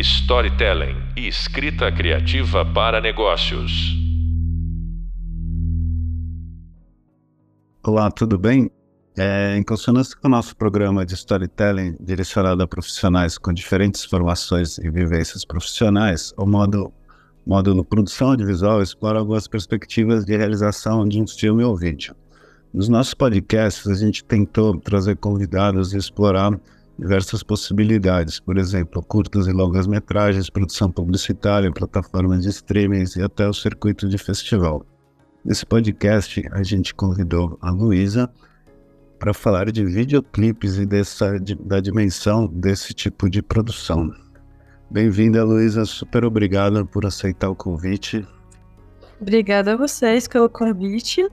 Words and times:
storytelling 0.00 0.96
e 1.14 1.28
escrita 1.28 1.92
criativa 1.92 2.64
para 2.64 3.00
negócios. 3.02 3.70
Olá, 7.84 8.10
tudo 8.10 8.38
bem? 8.38 8.70
É, 9.18 9.56
em 9.58 9.62
consonância 9.62 10.16
com 10.16 10.28
o 10.28 10.30
nosso 10.30 10.56
programa 10.56 11.04
de 11.04 11.14
storytelling 11.14 11.96
direcionado 12.00 12.62
a 12.62 12.66
profissionais 12.66 13.36
com 13.36 13.52
diferentes 13.52 14.04
formações 14.04 14.78
e 14.78 14.90
vivências 14.90 15.44
profissionais, 15.44 16.32
o 16.38 16.46
módulo, 16.46 16.94
módulo 17.46 17.84
Produção 17.84 18.30
Audiovisual 18.30 18.80
explora 18.80 19.18
algumas 19.18 19.46
perspectivas 19.46 20.24
de 20.24 20.34
realização 20.34 21.06
de 21.06 21.20
um 21.20 21.26
filme 21.26 21.62
ou 21.62 21.76
vídeo. 21.76 22.14
Nos 22.72 22.88
nossos 22.88 23.12
podcasts, 23.12 23.86
a 23.86 23.94
gente 23.94 24.24
tentou 24.24 24.78
trazer 24.78 25.16
convidados 25.16 25.92
e 25.92 25.98
explorar 25.98 26.58
diversas 27.00 27.42
possibilidades, 27.42 28.38
por 28.38 28.58
exemplo, 28.58 29.02
curtas 29.02 29.46
e 29.46 29.52
longas 29.52 29.86
metragens, 29.86 30.50
produção 30.50 30.92
publicitária, 30.92 31.72
plataformas 31.72 32.42
de 32.42 32.50
streaming 32.50 33.04
e 33.16 33.22
até 33.22 33.48
o 33.48 33.54
circuito 33.54 34.06
de 34.06 34.18
festival. 34.18 34.84
Nesse 35.42 35.64
podcast, 35.64 36.46
a 36.52 36.62
gente 36.62 36.94
convidou 36.94 37.58
a 37.62 37.70
Luísa 37.70 38.30
para 39.18 39.32
falar 39.32 39.72
de 39.72 39.82
videoclipes 39.82 40.76
e 40.76 40.84
dessa, 40.84 41.38
de, 41.38 41.54
da 41.54 41.80
dimensão 41.80 42.46
desse 42.46 42.92
tipo 42.92 43.30
de 43.30 43.40
produção. 43.40 44.12
Bem-vinda, 44.90 45.42
Luísa. 45.42 45.86
Super 45.86 46.26
obrigada 46.26 46.84
por 46.84 47.06
aceitar 47.06 47.48
o 47.48 47.56
convite. 47.56 48.26
Obrigada 49.18 49.72
a 49.72 49.76
vocês 49.76 50.28
pelo 50.28 50.50
convite. 50.50 51.26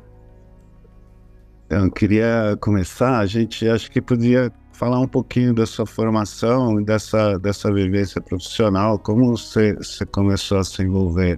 Então, 1.66 1.89
queria 1.89 2.58
começar. 2.61 3.20
A 3.20 3.25
gente 3.25 3.67
acho 3.67 3.91
que 3.91 4.02
podia 4.02 4.49
falar 4.77 4.99
um 4.99 5.08
pouquinho 5.08 5.55
da 5.55 5.66
sua 5.66 5.88
formação 5.88 6.84
dessa, 6.84 7.40
dessa 7.40 7.73
vivência 7.73 8.22
profissional. 8.22 9.00
Como 9.00 9.36
você, 9.36 9.73
você 9.73 10.05
começou 10.05 10.59
a 10.59 10.63
se 10.63 10.84
envolver 10.84 11.38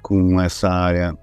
com 0.00 0.40
essa 0.40 0.70
área? 0.70 1.16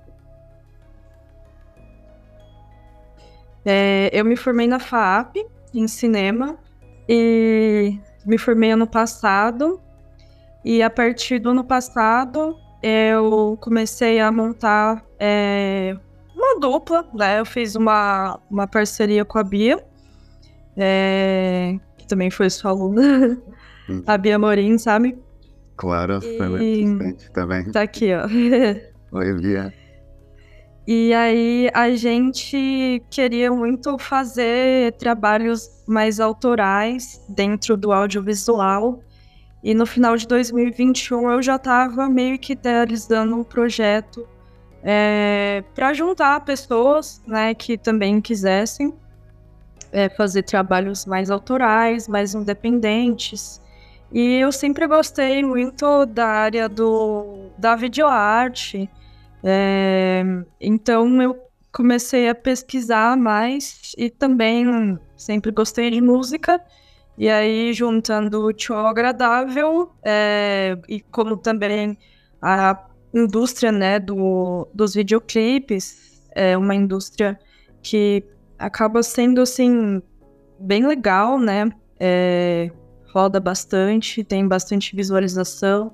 É, 3.65 4.11
eu 4.13 4.23
me 4.23 4.35
formei 4.35 4.67
na 4.67 4.79
FAP, 4.79 5.37
em 5.73 5.87
cinema, 5.87 6.57
e 7.09 7.99
me 8.23 8.37
formei 8.37 8.71
ano 8.71 8.85
passado. 8.85 9.81
E 10.63 10.83
a 10.83 10.91
partir 10.91 11.39
do 11.39 11.49
ano 11.49 11.63
passado, 11.63 12.55
eu 12.83 13.57
comecei 13.61 14.19
a 14.19 14.31
montar 14.31 15.03
é, 15.19 15.97
uma 16.35 16.59
dupla, 16.59 17.03
né? 17.15 17.39
Eu 17.39 17.45
fiz 17.45 17.75
uma, 17.75 18.39
uma 18.47 18.67
parceria 18.67 19.25
com 19.25 19.39
a 19.39 19.43
Bia, 19.43 19.83
é, 20.77 21.77
que 21.97 22.07
também 22.07 22.29
foi 22.29 22.49
sua 22.49 22.71
aluna, 22.71 23.37
hum. 23.89 24.03
a 24.05 24.17
Bia 24.17 24.37
Morim, 24.37 24.77
sabe? 24.77 25.17
Claro, 25.75 26.21
foi 26.21 26.63
e... 26.63 26.85
muito 26.85 27.31
também. 27.31 27.71
Tá 27.71 27.81
aqui, 27.81 28.11
ó. 28.13 28.27
Oi, 29.17 29.33
Bia. 29.33 29.73
E 30.87 31.13
aí 31.13 31.69
a 31.73 31.91
gente 31.95 33.01
queria 33.09 33.51
muito 33.51 33.97
fazer 33.97 34.93
trabalhos 34.93 35.69
mais 35.87 36.19
autorais 36.19 37.23
dentro 37.29 37.77
do 37.77 37.91
audiovisual. 37.91 38.99
E 39.63 39.73
no 39.75 39.85
final 39.85 40.17
de 40.17 40.27
2021 40.27 41.31
eu 41.31 41.41
já 41.41 41.55
estava 41.55 42.09
meio 42.09 42.37
que 42.39 42.53
idealizando 42.53 43.35
um 43.35 43.43
projeto 43.43 44.27
é, 44.83 45.63
para 45.75 45.93
juntar 45.93 46.43
pessoas 46.43 47.21
né, 47.27 47.53
que 47.53 47.77
também 47.77 48.19
quisessem 48.19 48.91
é, 49.91 50.09
fazer 50.09 50.43
trabalhos 50.43 51.05
mais 51.05 51.29
autorais, 51.29 52.07
mais 52.07 52.33
independentes. 52.33 53.61
E 54.11 54.35
eu 54.35 54.51
sempre 54.51 54.87
gostei 54.87 55.43
muito 55.43 56.05
da 56.05 56.27
área 56.27 56.67
do, 56.67 57.49
da 57.57 57.75
videoarte. 57.75 58.89
É, 59.43 60.23
então 60.59 61.21
eu 61.21 61.37
comecei 61.71 62.29
a 62.29 62.35
pesquisar 62.35 63.15
mais 63.17 63.93
e 63.97 64.09
também 64.09 64.99
sempre 65.15 65.51
gostei 65.51 65.89
de 65.89 66.01
música. 66.01 66.61
E 67.17 67.29
aí, 67.29 67.73
juntando 67.73 68.41
o 68.41 68.47
útil 68.47 68.75
ao 68.75 68.87
agradável, 68.87 69.91
é, 70.03 70.77
e 70.87 71.01
como 71.01 71.37
também 71.37 71.97
a 72.41 72.85
indústria 73.13 73.71
né, 73.71 73.99
do, 73.99 74.67
dos 74.73 74.95
videoclipes 74.95 76.21
é 76.33 76.57
uma 76.57 76.73
indústria 76.73 77.37
que 77.81 78.23
acaba 78.61 79.03
sendo 79.03 79.41
assim 79.41 80.01
bem 80.59 80.85
legal, 80.85 81.39
né? 81.39 81.69
É, 81.99 82.71
roda 83.13 83.39
bastante, 83.39 84.23
tem 84.23 84.47
bastante 84.47 84.95
visualização. 84.95 85.93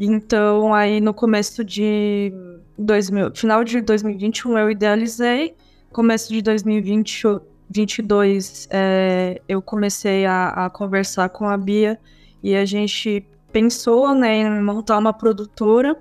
Então, 0.00 0.74
aí 0.74 1.00
no 1.00 1.12
começo 1.12 1.64
de 1.64 2.32
2000, 2.78 3.34
final 3.34 3.64
de 3.64 3.80
2021 3.80 4.58
eu 4.58 4.70
idealizei, 4.70 5.56
começo 5.92 6.32
de 6.32 6.40
2022 6.40 8.68
é, 8.70 9.42
eu 9.48 9.60
comecei 9.60 10.24
a, 10.24 10.66
a 10.66 10.70
conversar 10.70 11.28
com 11.30 11.48
a 11.48 11.56
Bia 11.56 11.98
e 12.42 12.54
a 12.54 12.64
gente 12.64 13.26
pensou 13.52 14.14
né, 14.14 14.36
em 14.36 14.62
montar 14.62 14.98
uma 14.98 15.12
produtora 15.12 16.00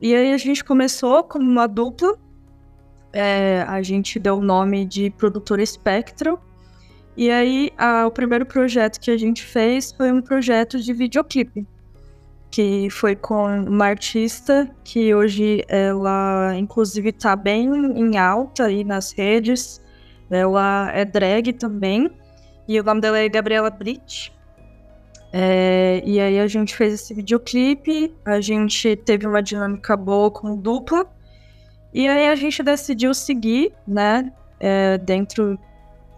e 0.00 0.14
aí 0.14 0.32
a 0.32 0.38
gente 0.38 0.64
começou 0.64 1.24
como 1.24 1.44
uma 1.44 1.66
dupla. 1.66 2.16
É, 3.12 3.64
a 3.66 3.82
gente 3.82 4.18
deu 4.18 4.38
o 4.38 4.42
nome 4.42 4.84
de 4.84 5.10
Produtora 5.10 5.62
Espectro. 5.62 6.38
E 7.16 7.30
aí 7.30 7.70
a, 7.76 8.06
o 8.06 8.10
primeiro 8.10 8.46
projeto 8.46 9.00
que 9.00 9.10
a 9.10 9.16
gente 9.16 9.44
fez 9.44 9.92
foi 9.92 10.12
um 10.12 10.20
projeto 10.20 10.78
de 10.78 10.92
videoclipe. 10.92 11.66
Que 12.50 12.88
foi 12.90 13.14
com 13.14 13.62
uma 13.62 13.86
artista 13.86 14.70
que 14.82 15.14
hoje 15.14 15.64
ela 15.68 16.54
inclusive 16.56 17.10
está 17.10 17.36
bem 17.36 17.68
em 17.96 18.16
alta 18.16 18.66
aí 18.66 18.84
nas 18.84 19.12
redes. 19.12 19.82
Ela 20.30 20.90
é 20.92 21.04
drag 21.04 21.52
também. 21.54 22.10
E 22.66 22.78
o 22.78 22.84
nome 22.84 23.00
dela 23.00 23.18
é 23.18 23.28
Gabriela 23.28 23.70
Britt. 23.70 24.32
É, 25.32 26.02
e 26.04 26.20
aí 26.20 26.38
a 26.38 26.46
gente 26.46 26.74
fez 26.74 26.94
esse 26.94 27.12
videoclipe, 27.12 28.14
a 28.24 28.40
gente 28.40 28.96
teve 28.96 29.26
uma 29.26 29.42
dinâmica 29.42 29.96
boa 29.96 30.30
com 30.30 30.56
dupla, 30.56 31.06
e 31.92 32.06
aí 32.06 32.28
a 32.28 32.34
gente 32.34 32.62
decidiu 32.62 33.14
seguir, 33.14 33.72
né, 33.86 34.32
é, 34.60 34.98
dentro 34.98 35.58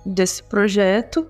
desse 0.04 0.42
projeto. 0.42 1.26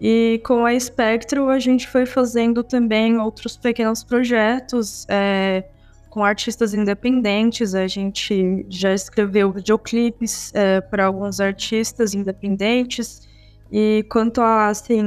E 0.00 0.40
com 0.44 0.64
a 0.64 0.78
Spectro 0.78 1.48
a 1.48 1.58
gente 1.58 1.88
foi 1.88 2.06
fazendo 2.06 2.62
também 2.62 3.18
outros 3.18 3.56
pequenos 3.56 4.04
projetos 4.04 5.04
é, 5.08 5.64
com 6.08 6.24
artistas 6.24 6.72
independentes. 6.72 7.74
A 7.74 7.86
gente 7.86 8.64
já 8.68 8.94
escreveu 8.94 9.50
videoclipes 9.50 10.52
é, 10.54 10.80
para 10.80 11.06
alguns 11.06 11.40
artistas 11.40 12.14
independentes. 12.14 13.28
E 13.70 14.04
quanto 14.08 14.40
a 14.40 14.68
assim 14.68 15.02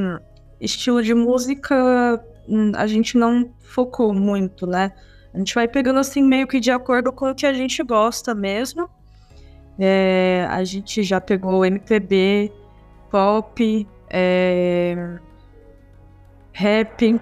estilo 0.60 1.02
de 1.02 1.14
música 1.14 2.24
hum, 2.48 2.72
a 2.76 2.86
gente 2.86 3.18
não 3.18 3.52
focou 3.60 4.14
muito, 4.14 4.68
né? 4.68 4.92
A 5.34 5.38
gente 5.38 5.56
vai 5.56 5.68
pegando 5.68 6.00
assim 6.00 6.22
meio 6.22 6.48
que 6.48 6.60
de 6.60 6.72
acordo 6.72 7.12
com 7.12 7.32
o 7.32 7.36
que 7.36 7.46
a 7.46 7.54
gente 7.54 7.82
gosta 7.84 8.36
mesmo. 8.36 8.90
É, 9.80 10.46
a 10.50 10.64
gente 10.64 11.02
já 11.04 11.22
pegou 11.22 11.66
MPB, 11.66 12.52
pop, 13.10 13.88
é, 14.10 15.18
rap. 16.52 17.20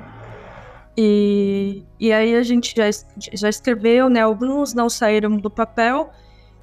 E, 0.97 1.83
e 1.99 2.11
aí 2.11 2.35
a 2.35 2.43
gente 2.43 2.73
já, 2.75 2.89
já 3.33 3.47
escreveu, 3.47 4.09
né? 4.09 4.21
Alguns 4.21 4.73
não 4.73 4.89
saíram 4.89 5.37
do 5.37 5.49
papel, 5.49 6.09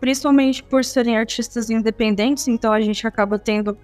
principalmente 0.01 0.62
por 0.62 0.85
serem 0.85 1.17
artistas 1.17 1.71
independentes, 1.71 2.47
então 2.49 2.73
a 2.73 2.81
gente 2.81 3.06
acaba 3.06 3.39
tendo 3.39 3.79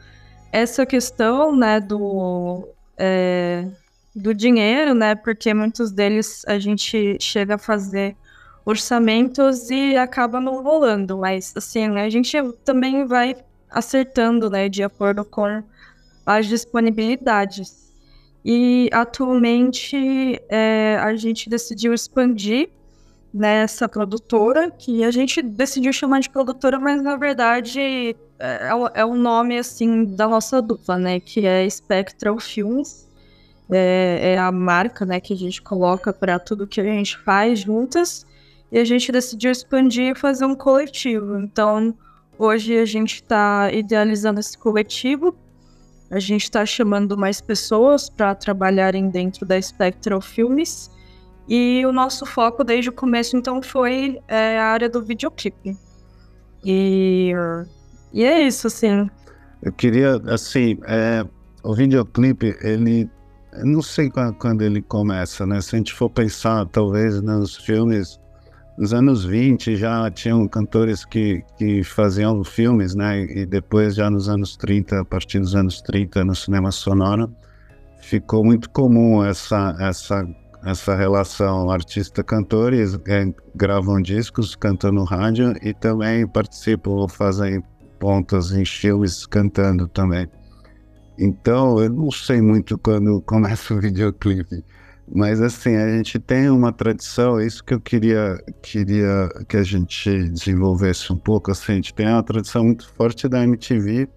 essa 0.52 0.84
questão, 0.84 1.56
né, 1.56 1.80
do, 1.80 2.68
é, 2.98 3.66
do 4.14 4.34
dinheiro, 4.34 4.94
né? 4.94 5.14
Porque 5.14 5.54
muitos 5.54 5.90
deles 5.90 6.42
a 6.46 6.58
gente 6.58 7.16
chega 7.20 7.54
a 7.54 7.58
fazer 7.58 8.16
orçamentos 8.64 9.70
e 9.70 9.96
acaba 9.96 10.40
não 10.40 10.62
rolando, 10.62 11.18
mas 11.18 11.52
assim, 11.56 11.88
né, 11.88 12.04
a 12.04 12.10
gente 12.10 12.36
também 12.64 13.04
vai 13.06 13.36
acertando, 13.68 14.48
né, 14.48 14.68
de 14.68 14.82
acordo 14.82 15.24
com 15.24 15.62
as 16.24 16.46
disponibilidades. 16.46 17.92
E 18.44 18.88
atualmente 18.92 20.40
é, 20.48 20.98
a 21.00 21.14
gente 21.16 21.48
decidiu 21.48 21.94
expandir 21.94 22.70
nessa 23.32 23.88
produtora, 23.88 24.70
que 24.70 25.02
a 25.04 25.10
gente 25.10 25.40
decidiu 25.40 25.92
chamar 25.92 26.20
de 26.20 26.28
produtora, 26.28 26.78
mas 26.78 27.02
na 27.02 27.16
verdade 27.16 28.14
é, 28.38 28.68
é 28.94 29.04
o 29.04 29.14
nome 29.14 29.58
assim 29.58 30.04
da 30.04 30.28
nossa 30.28 30.60
dupla, 30.60 30.98
né? 30.98 31.18
Que 31.20 31.46
é 31.46 31.68
Spectral 31.68 32.38
Films. 32.38 33.08
É, 33.70 34.32
é 34.34 34.38
a 34.38 34.50
marca 34.50 35.04
né, 35.04 35.20
que 35.20 35.32
a 35.32 35.36
gente 35.36 35.62
coloca 35.62 36.12
para 36.12 36.38
tudo 36.38 36.66
que 36.66 36.80
a 36.80 36.84
gente 36.84 37.18
faz 37.18 37.60
juntas. 37.60 38.26
E 38.70 38.78
a 38.78 38.84
gente 38.84 39.12
decidiu 39.12 39.50
expandir 39.50 40.12
e 40.12 40.18
fazer 40.18 40.44
um 40.46 40.54
coletivo. 40.54 41.38
Então, 41.38 41.94
hoje 42.38 42.78
a 42.78 42.86
gente 42.86 43.16
está 43.16 43.70
idealizando 43.72 44.40
esse 44.40 44.56
coletivo. 44.56 45.36
a 46.10 46.18
gente 46.18 46.44
está 46.44 46.64
chamando 46.66 47.16
mais 47.16 47.40
pessoas 47.40 48.10
para 48.10 48.34
trabalharem 48.34 49.08
dentro 49.08 49.46
da 49.46 49.60
Spectral 49.60 50.20
Filmes. 50.20 50.90
E 51.48 51.82
o 51.86 51.92
nosso 51.92 52.24
foco 52.24 52.62
desde 52.62 52.90
o 52.90 52.92
começo, 52.92 53.36
então, 53.36 53.62
foi 53.62 54.20
é, 54.28 54.58
a 54.58 54.66
área 54.66 54.88
do 54.88 55.02
videoclipe. 55.02 55.76
E, 56.64 57.32
e 58.12 58.24
é 58.24 58.46
isso, 58.46 58.66
assim. 58.66 59.10
Eu 59.62 59.72
queria, 59.72 60.16
assim, 60.26 60.78
é, 60.86 61.24
o 61.62 61.74
videoclipe, 61.74 62.56
ele. 62.62 63.08
Não 63.64 63.82
sei 63.82 64.10
quando, 64.10 64.34
quando 64.34 64.62
ele 64.62 64.80
começa, 64.80 65.46
né? 65.46 65.60
Se 65.60 65.76
a 65.76 65.78
gente 65.78 65.92
for 65.92 66.08
pensar, 66.08 66.66
talvez, 66.66 67.20
nos 67.20 67.56
filmes 67.56 68.18
nos 68.76 68.94
anos 68.94 69.24
20 69.24 69.76
já 69.76 70.10
tinham 70.10 70.48
cantores 70.48 71.04
que, 71.04 71.44
que 71.58 71.84
faziam 71.84 72.42
filmes, 72.42 72.94
né? 72.94 73.22
E 73.24 73.46
depois, 73.46 73.94
já 73.94 74.10
nos 74.10 74.28
anos 74.28 74.56
30, 74.56 75.00
a 75.00 75.04
partir 75.04 75.38
dos 75.40 75.54
anos 75.54 75.82
30, 75.82 76.24
no 76.24 76.34
cinema 76.34 76.72
sonoro, 76.72 77.34
ficou 77.98 78.44
muito 78.44 78.70
comum 78.70 79.22
essa, 79.22 79.76
essa, 79.78 80.26
essa 80.64 80.96
relação 80.96 81.70
artista-cantor. 81.70 82.72
Eles 82.72 82.98
é, 83.06 83.26
gravam 83.54 84.00
discos, 84.00 84.56
cantam 84.56 84.92
no 84.92 85.04
rádio 85.04 85.54
e 85.62 85.74
também 85.74 86.26
participam, 86.26 87.06
fazem 87.08 87.62
pontas 87.98 88.52
em 88.52 88.64
filmes 88.64 89.26
cantando 89.26 89.86
também. 89.86 90.28
Então, 91.24 91.80
eu 91.80 91.88
não 91.88 92.10
sei 92.10 92.40
muito 92.42 92.76
quando 92.76 93.22
começa 93.22 93.72
o 93.72 93.80
videoclipe. 93.80 94.64
Mas 95.14 95.40
assim, 95.40 95.76
a 95.76 95.96
gente 95.96 96.18
tem 96.18 96.50
uma 96.50 96.72
tradição, 96.72 97.38
é 97.38 97.46
isso 97.46 97.62
que 97.62 97.74
eu 97.74 97.80
queria, 97.80 98.42
queria 98.60 99.28
que 99.48 99.56
a 99.56 99.62
gente 99.62 100.10
desenvolvesse 100.30 101.12
um 101.12 101.16
pouco. 101.16 101.52
Assim, 101.52 101.72
a 101.72 101.74
gente 101.76 101.94
tem 101.94 102.08
uma 102.08 102.24
tradição 102.24 102.64
muito 102.64 102.92
forte 102.94 103.28
da 103.28 103.44
MTV 103.44 104.08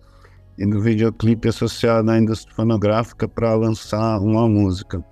e 0.58 0.66
do 0.66 0.82
videoclipe 0.82 1.48
associado 1.48 2.10
à 2.10 2.18
indústria 2.18 2.56
fonográfica 2.56 3.28
para 3.28 3.54
lançar 3.54 4.20
uma 4.20 4.50
música. 4.50 5.04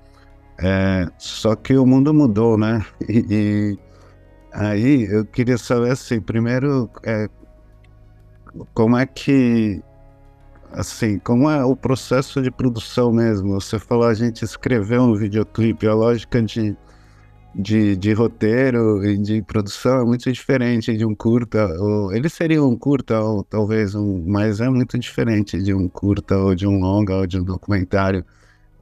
É, 0.60 1.08
só 1.20 1.56
que 1.56 1.78
o 1.78 1.86
mundo 1.86 2.12
mudou, 2.12 2.58
né? 2.58 2.84
E, 3.08 3.26
e 3.30 3.80
aí 4.52 5.04
eu 5.12 5.26
queria 5.26 5.60
saber 5.60 5.92
assim, 5.92 6.20
primeiro, 6.20 6.90
é, 7.04 7.30
como 8.74 8.98
é 8.98 9.06
que 9.06 9.84
assim, 10.74 11.20
como 11.20 11.50
é 11.50 11.64
o 11.64 11.76
processo 11.76 12.42
de 12.42 12.52
produção 12.52 13.12
mesmo? 13.12 13.60
Você 13.60 13.80
falou 13.80 14.06
a 14.06 14.14
gente 14.14 14.44
escreveu 14.44 15.02
um 15.04 15.16
videoclipe, 15.16 15.88
a 15.88 15.94
lógica 15.94 16.42
de, 16.42 16.76
de, 17.56 17.96
de 17.96 18.14
roteiro 18.14 19.04
e 19.06 19.18
de 19.18 19.42
produção 19.42 20.02
é 20.02 20.06
muito 20.06 20.32
diferente 20.32 20.96
de 20.98 21.06
um 21.06 21.16
curta. 21.16 21.66
Ou, 21.80 22.14
ele 22.14 22.30
seria 22.30 22.64
um 22.64 22.76
curta, 22.78 23.22
ou 23.22 23.44
talvez 23.44 23.96
um, 23.96 24.24
mas 24.28 24.60
é 24.60 24.70
muito 24.70 24.98
diferente 24.98 25.62
de 25.62 25.74
um 25.74 25.88
curta, 25.88 26.38
ou 26.38 26.56
de 26.56 26.68
um 26.68 26.80
longa, 26.80 27.16
ou 27.16 27.28
de 27.28 27.40
um 27.40 27.44
documentário. 27.44 28.26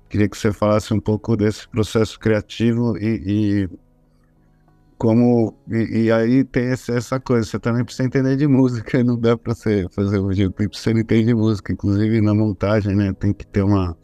Queria 0.10 0.28
que 0.28 0.38
você 0.38 0.52
falasse 0.52 0.94
um 0.94 1.00
pouco 1.00 1.38
desse 1.38 1.68
processo 1.68 2.20
criativo 2.20 2.98
e, 2.98 3.68
e 3.68 3.70
como 5.02 5.58
e, 5.68 6.04
e, 6.04 6.12
aí 6.12 6.44
tem 6.44 6.68
essa 6.68 7.20
coisa, 7.20 7.44
você 7.44 7.58
também 7.58 7.84
precisa 7.84 8.08
entender 8.08 8.36
de 8.36 8.46
música, 8.46 9.02
não 9.04 9.20
dá 9.20 9.36
para 9.36 9.56
você 9.56 9.88
fazer 9.90 10.20
um 10.20 10.28
videoclipe 10.28 10.78
se 10.78 10.84
você 10.84 10.94
não 10.94 11.00
entende 11.02 11.26
de 11.26 11.34
música, 11.34 11.74
inclusive 11.74 12.22
na 12.22 12.36
montagem, 12.36 12.96
né, 12.96 13.12
tem 13.12 13.34
que 13.34 13.44
ter 13.48 13.64
uma, 13.64 13.98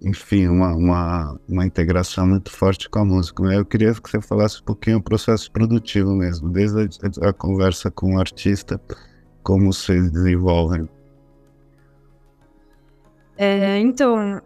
enfim, 0.00 0.48
uma, 0.48 0.74
uma, 0.74 1.38
uma 1.46 1.66
integração 1.66 2.26
muito 2.26 2.50
forte 2.50 2.88
com 2.88 3.00
a 3.00 3.04
música. 3.04 3.42
Eu 3.52 3.66
queria 3.66 3.92
que 3.92 4.10
você 4.10 4.22
falasse 4.22 4.62
um 4.62 4.64
pouquinho 4.64 4.96
o 4.96 5.02
processo 5.02 5.52
produtivo 5.52 6.14
mesmo, 6.14 6.48
desde 6.48 6.80
a, 7.20 7.28
a 7.28 7.32
conversa 7.34 7.90
com 7.90 8.14
o 8.14 8.18
artista, 8.18 8.80
como 9.42 9.70
vocês 9.70 10.10
desenvolvem. 10.10 10.88
É, 13.36 13.78
então, 13.80 14.40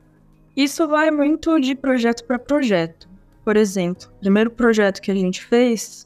isso 0.56 0.88
vai 0.88 1.12
muito 1.12 1.60
de 1.60 1.76
projeto 1.76 2.24
para 2.24 2.40
projeto. 2.40 3.08
Por 3.46 3.56
exemplo, 3.56 4.08
o 4.16 4.18
primeiro 4.18 4.50
projeto 4.50 5.00
que 5.00 5.08
a 5.08 5.14
gente 5.14 5.44
fez, 5.44 6.04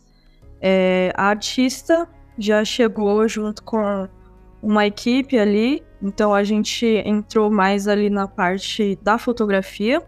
é, 0.60 1.10
a 1.16 1.28
artista 1.28 2.06
já 2.38 2.62
chegou 2.66 3.26
junto 3.26 3.62
com 3.62 4.06
uma 4.62 4.86
equipe 4.86 5.38
ali, 5.38 5.82
então 6.02 6.34
a 6.34 6.44
gente 6.44 6.84
entrou 6.84 7.50
mais 7.50 7.88
ali 7.88 8.10
na 8.10 8.28
parte 8.28 8.98
da 9.00 9.16
fotografia 9.16 10.02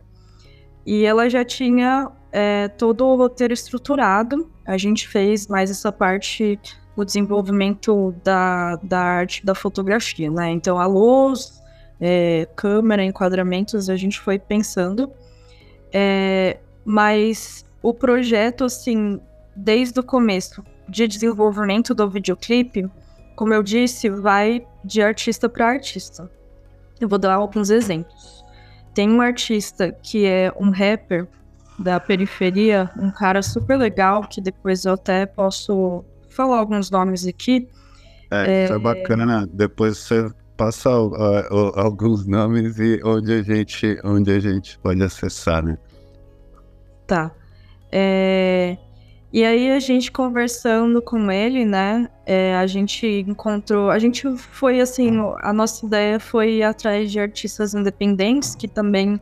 e 0.84 1.06
ela 1.06 1.26
já 1.30 1.42
tinha 1.42 2.12
é, 2.30 2.68
todo 2.68 3.06
o 3.06 3.16
roteiro 3.16 3.54
estruturado. 3.54 4.52
A 4.66 4.76
gente 4.76 5.08
fez 5.08 5.46
mais 5.46 5.70
essa 5.70 5.90
parte 5.90 6.60
o 6.94 7.02
desenvolvimento 7.02 8.14
da, 8.22 8.76
da 8.76 9.00
arte 9.00 9.42
da 9.42 9.54
fotografia, 9.54 10.30
né? 10.30 10.50
Então 10.50 10.78
a 10.78 10.84
luz, 10.84 11.62
é, 11.98 12.46
câmera, 12.54 13.02
enquadramentos, 13.02 13.88
a 13.88 13.96
gente 13.96 14.20
foi 14.20 14.38
pensando. 14.38 15.10
É, 15.90 16.58
mas 16.84 17.64
o 17.82 17.92
projeto, 17.92 18.64
assim, 18.64 19.20
desde 19.54 19.98
o 20.00 20.02
começo 20.02 20.62
de 20.88 21.06
desenvolvimento 21.06 21.94
do 21.94 22.08
videoclipe, 22.08 22.88
como 23.36 23.54
eu 23.54 23.62
disse, 23.62 24.08
vai 24.08 24.66
de 24.84 25.02
artista 25.02 25.48
para 25.48 25.68
artista. 25.68 26.30
Eu 27.00 27.08
vou 27.08 27.18
dar 27.18 27.34
alguns 27.34 27.70
exemplos. 27.70 28.44
Tem 28.94 29.10
um 29.10 29.20
artista 29.20 29.90
que 30.02 30.26
é 30.26 30.52
um 30.58 30.70
rapper 30.70 31.26
da 31.78 31.98
periferia, 31.98 32.90
um 32.98 33.10
cara 33.10 33.42
super 33.42 33.76
legal, 33.76 34.28
que 34.28 34.40
depois 34.40 34.84
eu 34.84 34.92
até 34.92 35.26
posso 35.26 36.04
falar 36.28 36.58
alguns 36.58 36.90
nomes 36.90 37.26
aqui. 37.26 37.68
É, 38.30 38.64
isso 38.64 38.72
é, 38.72 38.76
é 38.76 38.78
bacana. 38.78 39.48
Depois 39.52 39.98
você 39.98 40.30
passa 40.56 40.90
uh, 40.90 41.08
uh, 41.08 41.72
alguns 41.80 42.26
nomes 42.26 42.78
e 42.78 43.00
onde 43.04 43.32
a 43.32 43.42
gente, 43.42 43.98
onde 44.04 44.30
a 44.30 44.38
gente 44.38 44.78
pode 44.78 45.02
acessar, 45.02 45.64
né? 45.64 45.78
Tá. 47.06 47.30
É... 47.90 48.76
E 49.32 49.44
aí 49.44 49.70
a 49.70 49.80
gente 49.80 50.12
conversando 50.12 51.00
com 51.00 51.32
ele, 51.32 51.64
né? 51.64 52.08
É, 52.26 52.54
a 52.54 52.66
gente 52.66 53.06
encontrou. 53.26 53.90
A 53.90 53.98
gente 53.98 54.28
foi 54.36 54.78
assim, 54.80 55.10
a 55.40 55.52
nossa 55.54 55.86
ideia 55.86 56.20
foi 56.20 56.56
ir 56.56 56.62
atrás 56.62 57.10
de 57.10 57.18
artistas 57.18 57.72
independentes 57.72 58.54
que 58.54 58.68
também 58.68 59.18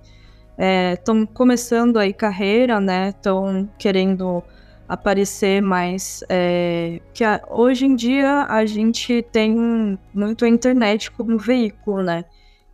estão 0.92 1.22
é, 1.22 1.26
começando 1.26 1.96
aí 1.96 2.12
carreira, 2.12 2.80
né? 2.80 3.10
Estão 3.10 3.70
querendo 3.78 4.42
aparecer 4.88 5.62
mais. 5.62 6.24
É, 6.28 7.00
que 7.14 7.22
a, 7.22 7.40
hoje 7.48 7.86
em 7.86 7.94
dia 7.94 8.46
a 8.48 8.66
gente 8.66 9.22
tem 9.30 9.96
muito 10.12 10.44
a 10.44 10.48
internet 10.48 11.10
como 11.12 11.38
veículo, 11.38 12.02
né? 12.02 12.24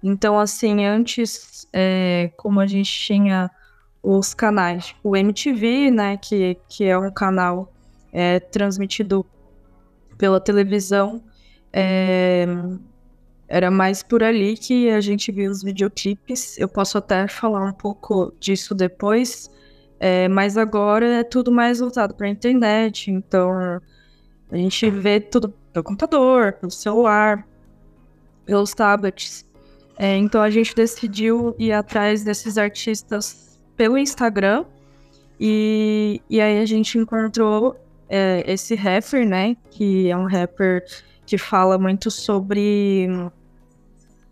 Então, 0.03 0.39
assim, 0.39 0.87
antes, 0.87 1.69
é, 1.73 2.31
como 2.39 2.61
a 2.61 2.67
gente 2.67 2.91
tinha 2.91 3.51
os 4.07 4.33
canais. 4.33 4.95
O 5.03 5.17
MTV, 5.17 5.91
né, 5.91 6.17
que, 6.17 6.57
que 6.69 6.85
é 6.85 6.97
um 6.97 7.11
canal 7.11 7.73
é, 8.13 8.39
transmitido 8.39 9.27
pela 10.17 10.41
televisão, 10.41 11.21
é, 11.73 12.47
era 13.49 13.69
mais 13.69 14.05
por 14.05 14.23
ali 14.23 14.57
que 14.57 14.89
a 14.91 15.01
gente 15.01 15.33
viu 15.33 15.51
os 15.51 15.61
videoclipes. 15.61 16.57
Eu 16.57 16.69
posso 16.69 16.97
até 16.97 17.27
falar 17.27 17.65
um 17.65 17.73
pouco 17.73 18.33
disso 18.39 18.77
depois, 18.77 19.51
é, 19.99 20.29
mas 20.29 20.57
agora 20.57 21.05
é 21.07 21.25
tudo 21.25 21.51
mais 21.51 21.81
voltado 21.81 22.15
para 22.15 22.29
a 22.29 22.31
internet, 22.31 23.11
então 23.11 23.51
a 24.53 24.57
gente 24.57 24.89
vê 24.89 25.19
tudo 25.19 25.53
pelo 25.73 25.83
computador, 25.83 26.53
pelo 26.53 26.71
celular, 26.71 27.45
pelos 28.45 28.73
tablets. 28.73 29.45
É, 29.99 30.17
então 30.17 30.43
a 30.43 30.51
gente 30.51 30.77
decidiu 30.77 31.57
ir 31.59 31.73
atrás 31.73 32.23
desses 32.23 32.57
artistas 32.57 33.46
pelo 33.77 33.99
Instagram. 33.99 34.65
E, 35.39 36.23
e 36.31 36.41
aí 36.41 36.59
a 36.59 36.65
gente 36.65 36.99
encontrou 36.99 37.77
é, 38.09 38.45
esse 38.47 38.75
rapper, 38.75 39.27
né? 39.29 39.57
Que 39.71 40.11
é 40.11 40.17
um 40.17 40.27
rapper 40.27 40.85
que 41.27 41.37
fala 41.37 41.77
muito 41.79 42.11
sobre 42.11 43.09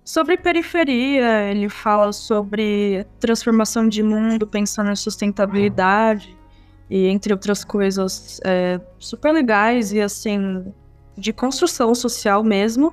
sobre 0.04 0.36
periferia, 0.36 1.50
ele 1.50 1.68
fala 1.68 2.12
sobre 2.12 3.06
transformação 3.18 3.88
de 3.88 4.02
mundo, 4.02 4.46
pensando 4.46 4.90
em 4.90 4.96
sustentabilidade 4.96 6.36
e 6.90 7.06
entre 7.06 7.32
outras 7.32 7.64
coisas 7.64 8.38
é, 8.44 8.78
super 8.98 9.32
legais 9.32 9.92
e 9.92 10.00
assim 10.00 10.66
de 11.16 11.32
construção 11.32 11.94
social 11.94 12.44
mesmo. 12.44 12.92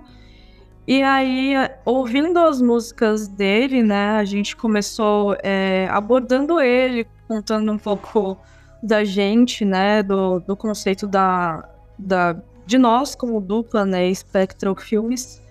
E 0.92 1.02
aí, 1.04 1.54
ouvindo 1.86 2.38
as 2.38 2.62
músicas 2.62 3.26
dele, 3.26 3.82
né, 3.82 4.18
a 4.18 4.26
gente 4.26 4.58
começou 4.58 5.38
é, 5.42 5.88
abordando 5.90 6.60
ele, 6.60 7.08
contando 7.30 7.72
um 7.72 7.78
pouco 7.78 8.38
da 8.84 9.02
gente, 9.06 9.64
né, 9.64 10.04
do, 10.04 10.42
do 10.42 10.54
conceito 10.54 11.08
da, 11.08 11.66
da, 11.98 12.36
de 12.66 12.78
nós 12.78 13.16
como 13.16 13.40
dupla, 13.40 13.86
né, 13.86 14.14
Spectral 14.14 14.76
Filmes. 14.76 15.42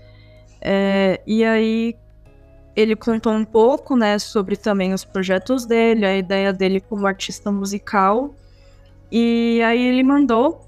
É, 0.61 1.23
e 1.27 1.43
aí, 1.43 1.97
ele 2.77 2.95
contou 2.95 3.33
um 3.33 3.47
pouco, 3.47 3.97
né, 3.97 4.19
sobre 4.19 4.57
também 4.57 4.93
os 4.93 5.07
projetos 5.07 5.65
dele, 5.65 6.05
a 6.05 6.19
ideia 6.19 6.53
dele 6.53 6.83
como 6.83 7.07
artista 7.07 7.51
musical. 7.51 8.35
E 9.11 9.63
aí 9.65 9.87
ele 9.87 10.03
mandou 10.03 10.61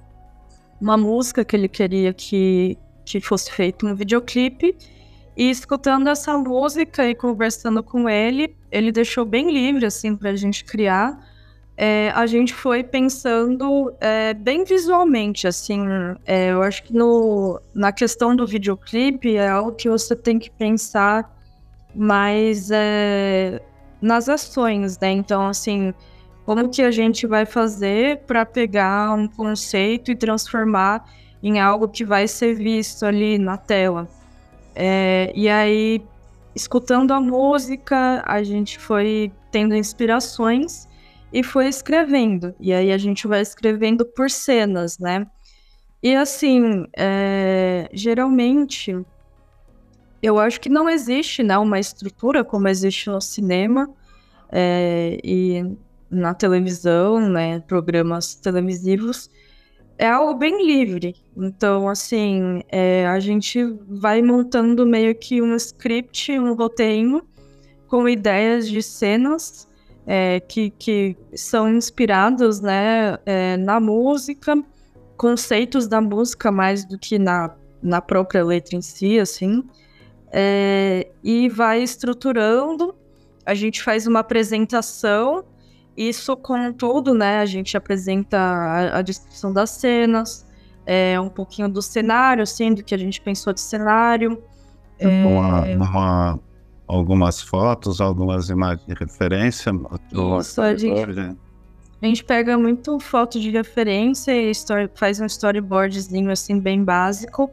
uma 0.80 0.96
música 0.96 1.44
que 1.44 1.54
ele 1.54 1.68
queria 1.68 2.14
que 2.14 2.78
que 3.04 3.21
fosse 3.21 3.50
feito 3.50 3.87
um 3.87 3.94
videoclipe. 3.94 4.76
E 5.37 5.50
escutando 5.50 6.09
essa 6.09 6.37
música 6.37 7.09
e 7.09 7.14
conversando 7.14 7.82
com 7.82 8.09
ele, 8.09 8.54
ele 8.71 8.92
deixou 8.92 9.25
bem 9.25 9.50
livre, 9.50 9.87
assim, 9.87 10.14
pra 10.14 10.37
gente 10.37 10.64
criar. 10.64 11.18
É, 11.75 12.12
a 12.14 12.26
gente 12.26 12.52
foi 12.52 12.85
pensando 12.85 13.92
é, 13.99 14.35
bem 14.35 14.62
visualmente, 14.64 15.47
assim. 15.47 15.85
É, 16.26 16.50
eu 16.50 16.62
acho 16.62 16.82
que 16.82 16.92
no, 16.92 17.61
na 17.75 17.90
questão 17.92 18.37
do 18.37 18.47
videoclipe 18.47 19.37
é 19.37 19.49
algo 19.49 19.73
que 19.73 19.88
você 19.88 20.14
tem 20.14 20.38
que 20.38 20.50
pensar 20.50 21.35
mais 21.94 22.71
é, 22.71 23.61
nas 24.02 24.28
ações, 24.28 24.99
né? 24.99 25.11
Então, 25.12 25.49
assim, 25.49 25.94
como 26.44 26.68
que 26.68 26.82
a 26.82 26.90
gente 26.90 27.26
vai 27.26 27.47
fazer 27.47 28.18
para 28.26 28.44
pegar 28.44 29.14
um 29.14 29.26
conceito 29.26 30.11
e 30.11 30.16
transformar 30.16 31.04
em 31.42 31.61
algo 31.61 31.88
que 31.88 32.04
vai 32.04 32.28
ser 32.28 32.54
visto 32.54 33.04
ali 33.04 33.38
na 33.38 33.56
tela? 33.56 34.08
É, 34.75 35.32
e 35.34 35.49
aí, 35.49 36.02
escutando 36.54 37.12
a 37.12 37.20
música, 37.20 38.22
a 38.26 38.42
gente 38.42 38.78
foi 38.78 39.32
tendo 39.50 39.75
inspirações 39.75 40.88
e 41.32 41.42
foi 41.42 41.66
escrevendo. 41.66 42.54
E 42.61 42.72
aí 42.72 42.92
a 42.92 42.99
gente 42.99 43.26
vai 43.26 43.40
escrevendo 43.40 44.04
por 44.04 44.30
cenas, 44.30 44.99
né? 44.99 45.26
E 46.02 46.16
assim, 46.16 46.84
é, 46.96 47.88
geralmente, 47.92 48.96
eu 50.22 50.38
acho 50.38 50.61
que 50.61 50.68
não 50.68 50.88
existe 50.88 51.42
né, 51.42 51.56
uma 51.58 51.78
estrutura 51.78 52.44
como 52.44 52.66
existe 52.68 53.08
no 53.08 53.20
cinema 53.20 53.88
é, 54.50 55.18
e 55.22 55.76
na 56.11 56.34
televisão, 56.34 57.20
né, 57.20 57.61
programas 57.61 58.34
televisivos, 58.34 59.30
é 59.99 60.08
algo 60.08 60.34
bem 60.34 60.64
livre. 60.64 61.14
Então, 61.37 61.88
assim, 61.88 62.62
é, 62.68 63.06
a 63.06 63.20
gente 63.20 63.62
vai 63.88 64.22
montando 64.22 64.87
meio 64.87 65.14
que 65.14 65.40
um 65.40 65.54
script, 65.56 66.38
um 66.38 66.54
roteiro 66.54 67.26
com 67.88 68.08
ideias 68.08 68.68
de 68.68 68.82
cenas 68.82 69.68
é, 70.06 70.40
que, 70.40 70.70
que 70.70 71.16
são 71.34 71.68
inspiradas 71.68 72.61
né, 72.61 73.18
é, 73.25 73.56
na 73.56 73.78
música, 73.78 74.54
conceitos 75.16 75.87
da 75.87 76.00
música 76.00 76.50
mais 76.50 76.84
do 76.84 76.99
que 76.99 77.18
na, 77.18 77.54
na 77.82 78.00
própria 78.00 78.44
letra 78.44 78.76
em 78.76 78.82
si, 78.82 79.18
assim, 79.18 79.62
é, 80.32 81.08
e 81.22 81.49
vai 81.49 81.82
estruturando. 81.82 82.94
A 83.44 83.54
gente 83.54 83.82
faz 83.82 84.06
uma 84.06 84.20
apresentação, 84.20 85.44
isso 85.96 86.37
com 86.37 86.72
tudo, 86.72 87.14
né? 87.14 87.38
A 87.38 87.46
gente 87.46 87.76
apresenta 87.76 88.38
a, 88.38 88.99
a 88.99 89.02
descrição 89.02 89.52
das 89.52 89.70
cenas, 89.70 90.46
é, 90.87 91.18
um 91.20 91.28
pouquinho 91.28 91.68
do 91.68 91.82
cenário, 91.82 92.42
assim, 92.42 92.75
do 92.75 92.82
que 92.82 92.94
a 92.94 92.99
gente 92.99 93.20
pensou 93.20 93.52
de 93.52 93.61
cenário. 93.61 94.42
Uma, 95.00 95.62
uma 95.62 96.40
algumas 96.87 97.40
fotos, 97.40 98.00
algumas 98.00 98.49
imagens 98.49 98.87
de 98.87 98.94
referência. 98.94 99.72
Isso, 100.40 100.61
a 100.61 100.76
gente, 100.76 101.37
a 102.02 102.06
gente 102.06 102.25
pega 102.25 102.58
muito 102.58 102.99
foto 103.00 103.40
de 103.40 103.50
referência 103.50 104.32
e 104.32 104.50
story, 104.50 104.90
faz 104.94 105.20
um 105.20 105.26
storyboardzinho 105.26 106.30
assim 106.30 106.61
bem 106.61 106.84
básico 106.84 107.50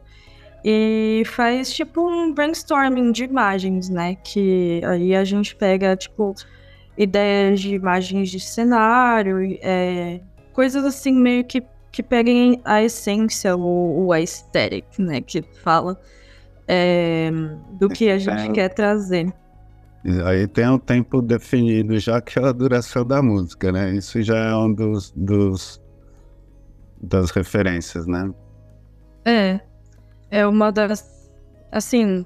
e 0.64 1.22
faz 1.26 1.72
tipo 1.72 2.06
um 2.06 2.34
brainstorming 2.34 3.12
de 3.12 3.24
imagens, 3.24 3.88
né? 3.88 4.16
Que 4.16 4.82
aí 4.84 5.14
a 5.14 5.24
gente 5.24 5.56
pega 5.56 5.96
tipo 5.96 6.34
ideias 7.02 7.60
de 7.60 7.74
imagens 7.74 8.28
de 8.30 8.38
cenário, 8.38 9.38
é, 9.62 10.20
coisas 10.52 10.84
assim 10.84 11.12
meio 11.12 11.44
que 11.44 11.62
que 11.92 12.04
peguem 12.04 12.60
a 12.64 12.82
essência 12.82 13.56
ou, 13.56 14.04
ou 14.04 14.12
a 14.12 14.16
aesthetic, 14.16 14.86
né? 14.98 15.20
Que 15.20 15.42
fala 15.42 16.00
é, 16.68 17.30
do 17.72 17.88
que 17.88 18.08
a 18.08 18.18
gente 18.18 18.48
é. 18.48 18.52
quer 18.52 18.68
trazer. 18.68 19.32
Aí 20.24 20.46
tem 20.46 20.68
um 20.68 20.78
tempo 20.78 21.20
definido 21.20 21.98
já 21.98 22.20
que 22.20 22.38
é 22.38 22.44
a 22.44 22.52
duração 22.52 23.04
da 23.04 23.20
música, 23.20 23.72
né? 23.72 23.92
Isso 23.94 24.22
já 24.22 24.36
é 24.36 24.54
um 24.54 24.72
dos, 24.72 25.10
dos 25.16 25.80
das 27.02 27.30
referências, 27.30 28.06
né? 28.06 28.32
É, 29.24 29.60
é 30.30 30.46
uma 30.46 30.70
das, 30.70 31.28
assim, 31.72 32.24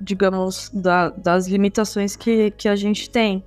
digamos, 0.00 0.70
da, 0.72 1.10
das 1.10 1.46
limitações 1.48 2.16
que, 2.16 2.52
que 2.52 2.68
a 2.68 2.76
gente 2.76 3.10
tem. 3.10 3.44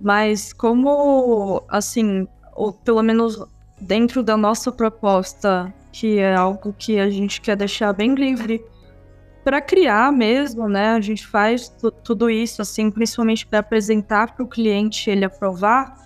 Mas 0.00 0.52
como, 0.52 1.62
assim, 1.68 2.26
ou 2.54 2.72
pelo 2.72 3.02
menos 3.02 3.42
dentro 3.80 4.22
da 4.22 4.36
nossa 4.36 4.70
proposta, 4.70 5.72
que 5.92 6.18
é 6.18 6.34
algo 6.34 6.74
que 6.76 6.98
a 6.98 7.10
gente 7.10 7.40
quer 7.40 7.56
deixar 7.56 7.92
bem 7.92 8.14
livre 8.14 8.64
para 9.44 9.60
criar 9.60 10.12
mesmo, 10.12 10.68
né? 10.68 10.90
A 10.90 11.00
gente 11.00 11.26
faz 11.26 11.74
tudo 12.04 12.28
isso 12.28 12.60
assim, 12.60 12.90
principalmente 12.90 13.46
para 13.46 13.60
apresentar 13.60 14.34
para 14.34 14.44
o 14.44 14.48
cliente 14.48 15.08
ele 15.08 15.24
aprovar, 15.24 15.96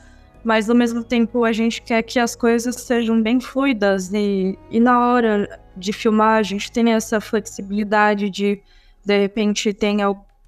mas 0.44 0.70
ao 0.70 0.76
mesmo 0.76 1.02
tempo 1.02 1.44
a 1.44 1.52
gente 1.52 1.82
quer 1.82 2.02
que 2.02 2.18
as 2.18 2.36
coisas 2.36 2.76
sejam 2.76 3.20
bem 3.20 3.40
fluidas 3.40 4.12
e, 4.12 4.58
e 4.70 4.78
na 4.78 5.08
hora 5.08 5.60
de 5.76 5.92
filmar 5.92 6.38
a 6.38 6.42
gente 6.42 6.70
tem 6.70 6.92
essa 6.92 7.20
flexibilidade 7.20 8.30
de 8.30 8.62
de 9.04 9.18
repente 9.18 9.72
tem 9.74 9.98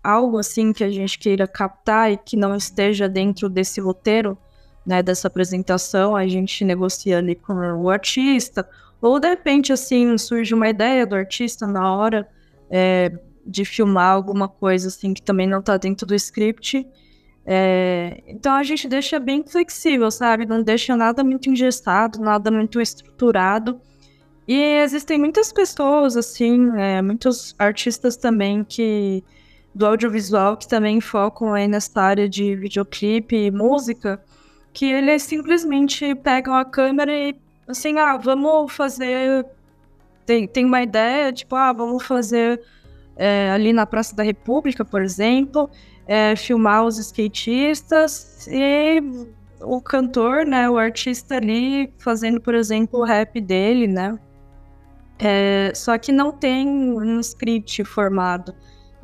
algo 0.05 0.39
assim 0.39 0.73
que 0.73 0.85
a 0.85 0.91
gente 0.91 1.19
queira 1.19 1.49
captar 1.49 2.13
e 2.13 2.19
que 2.19 2.37
não 2.37 2.55
esteja 2.55 3.09
dentro 3.09 3.49
desse 3.49 3.81
roteiro, 3.81 4.37
né, 4.87 5.03
dessa 5.03 5.29
apresentação, 5.29 6.15
a 6.15 6.27
gente 6.29 6.63
negocia 6.63 7.19
ali 7.19 7.35
com 7.35 7.55
o 7.55 7.89
artista, 7.89 8.69
ou 9.01 9.19
de 9.19 9.29
repente 9.29 9.73
assim 9.73 10.17
surge 10.19 10.53
uma 10.53 10.69
ideia 10.69 11.07
do 11.07 11.15
artista 11.15 11.67
na 11.67 11.97
hora, 11.97 12.29
é, 12.71 13.11
de 13.47 13.65
filmar 13.65 14.13
alguma 14.13 14.47
coisa 14.47 14.89
assim 14.89 15.15
que 15.15 15.23
também 15.23 15.47
não 15.47 15.63
tá 15.63 15.79
dentro 15.79 16.07
do 16.07 16.15
script. 16.15 16.87
É, 17.47 18.23
então 18.27 18.55
a 18.55 18.63
gente 18.63 18.89
deixa 18.89 19.19
bem 19.19 19.45
flexível, 19.47 20.11
sabe? 20.11 20.47
Não 20.47 20.63
deixa 20.63 20.97
nada 20.97 21.23
muito 21.23 21.51
engessado, 21.51 22.19
nada 22.21 22.51
muito 22.51 22.81
estruturado. 22.81 23.81
E 24.47 24.59
existem 24.83 25.19
muitas 25.19 25.53
pessoas, 25.53 26.17
assim, 26.17 26.71
é, 26.77 27.01
muitos 27.01 27.55
artistas 27.59 28.17
também 28.17 28.63
que 28.65 29.25
do 29.75 29.87
audiovisual 29.87 30.57
que 30.57 30.69
também 30.69 31.01
focam 31.01 31.53
aí 31.53 31.67
nessa 31.67 32.01
área 32.01 32.29
de 32.29 32.55
videoclipe 32.55 33.35
e 33.35 33.51
música, 33.51 34.23
que 34.73 34.87
eles 34.87 35.23
simplesmente 35.23 36.15
pegam 36.15 36.55
a 36.55 36.65
câmera 36.65 37.13
e 37.13 37.35
assim, 37.67 37.99
ah, 37.99 38.17
vamos 38.17 38.73
fazer 38.73 39.47
tem, 40.27 40.47
tem 40.47 40.65
uma 40.65 40.83
ideia, 40.83 41.33
tipo, 41.33 41.55
ah, 41.55 41.73
vamos 41.73 42.05
fazer 42.05 42.61
é, 43.17 43.51
ali 43.51 43.73
na 43.73 43.87
Praça 43.87 44.17
da 44.17 44.23
República, 44.23 44.85
por 44.85 45.03
exemplo, 45.03 45.71
é, 46.07 46.35
filmar 46.37 46.85
os 46.85 46.99
skatistas 46.99 48.47
e 48.51 49.03
o 49.61 49.81
cantor, 49.81 50.45
né, 50.45 50.69
o 50.69 50.79
artista 50.79 51.37
ali 51.37 51.93
fazendo, 51.99 52.41
por 52.41 52.55
exemplo, 52.55 53.01
o 53.01 53.05
rap 53.05 53.41
dele, 53.41 53.87
né? 53.87 54.19
É, 55.19 55.73
só 55.75 55.97
que 55.97 56.11
não 56.11 56.33
tem 56.33 56.69
um 56.69 57.21
script 57.21 57.85
formado. 57.85 58.55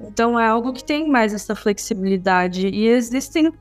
Então 0.06 0.38
é 0.38 0.46
algo 0.46 0.72
que 0.72 0.84
tem 0.84 1.08
mais 1.08 1.34
essa 1.34 1.54
flexibilidade. 1.54 2.68
E 2.68 2.86
existem, 2.86 3.52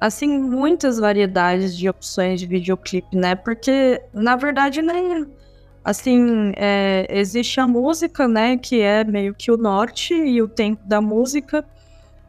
assim, 0.00 0.38
muitas 0.38 0.98
variedades 0.98 1.76
de 1.76 1.88
opções 1.88 2.40
de 2.40 2.46
videoclipe, 2.46 3.16
né? 3.16 3.34
Porque, 3.34 4.02
na 4.12 4.36
verdade, 4.36 4.82
nem 4.82 5.26
assim, 5.84 6.52
é, 6.56 7.06
existe 7.10 7.58
a 7.58 7.66
música, 7.66 8.28
né, 8.28 8.56
que 8.56 8.80
é 8.80 9.02
meio 9.02 9.34
que 9.34 9.50
o 9.50 9.56
norte 9.56 10.14
e 10.14 10.42
o 10.42 10.46
tempo 10.48 10.82
da 10.86 11.00
música, 11.00 11.64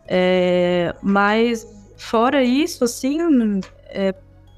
é, 0.08 0.96
mas 1.02 1.68
fora 1.98 2.44
isso, 2.44 2.84
assim, 2.84 3.60
é, 3.88 4.16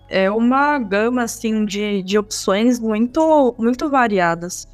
é 0.10 0.32
uma 0.32 0.78
gama, 0.80 1.24
assim, 1.24 1.66
de, 1.66 2.04
de 2.04 2.18
opções 2.18 2.80
muito, 2.80 3.56
muito 3.58 3.90
variadas. 3.90 4.68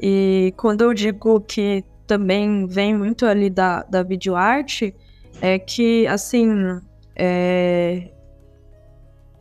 E 0.00 0.52
quando 0.56 0.82
eu 0.82 0.92
digo 0.92 1.40
que 1.40 1.84
também 2.06 2.66
vem 2.66 2.96
muito 2.96 3.26
ali 3.26 3.48
da, 3.50 3.82
da 3.84 4.02
videoarte, 4.02 4.94
é 5.40 5.58
que, 5.58 6.06
assim, 6.06 6.80
é, 7.16 8.10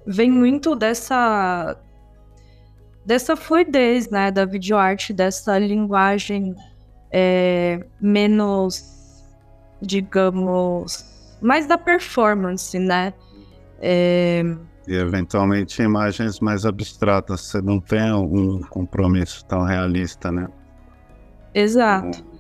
vem 0.05 0.31
muito 0.31 0.75
dessa 0.75 1.77
dessa 3.05 3.35
fluidez, 3.35 4.09
né, 4.09 4.31
da 4.31 4.45
videoarte, 4.45 5.11
dessa 5.11 5.59
linguagem 5.59 6.55
é, 7.11 7.85
menos, 7.99 9.25
digamos, 9.81 11.05
mais 11.41 11.67
da 11.67 11.77
performance, 11.77 12.79
né? 12.79 13.13
É... 13.79 14.41
E 14.87 14.95
eventualmente 14.95 15.81
imagens 15.81 16.39
mais 16.39 16.65
abstratas, 16.65 17.41
você 17.41 17.61
não 17.61 17.79
tem 17.79 18.13
um 18.13 18.61
compromisso 18.61 19.45
tão 19.45 19.63
realista, 19.63 20.31
né? 20.31 20.47
Exato. 21.53 22.32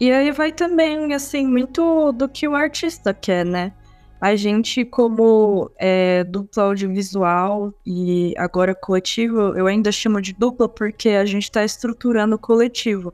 E 0.00 0.12
aí 0.12 0.30
vai 0.30 0.52
também, 0.52 1.12
assim, 1.12 1.46
muito 1.46 2.12
do 2.12 2.28
que 2.28 2.46
o 2.46 2.54
artista 2.54 3.12
quer, 3.12 3.44
né? 3.44 3.72
A 4.20 4.34
gente, 4.36 4.84
como 4.84 5.70
é, 5.78 6.24
dupla 6.24 6.64
audiovisual 6.64 7.72
e 7.86 8.34
agora 8.36 8.74
coletivo, 8.74 9.56
eu 9.56 9.66
ainda 9.66 9.92
chamo 9.92 10.20
de 10.20 10.32
dupla 10.32 10.68
porque 10.68 11.10
a 11.10 11.24
gente 11.24 11.44
está 11.44 11.64
estruturando 11.64 12.36
o 12.36 12.38
coletivo. 12.38 13.12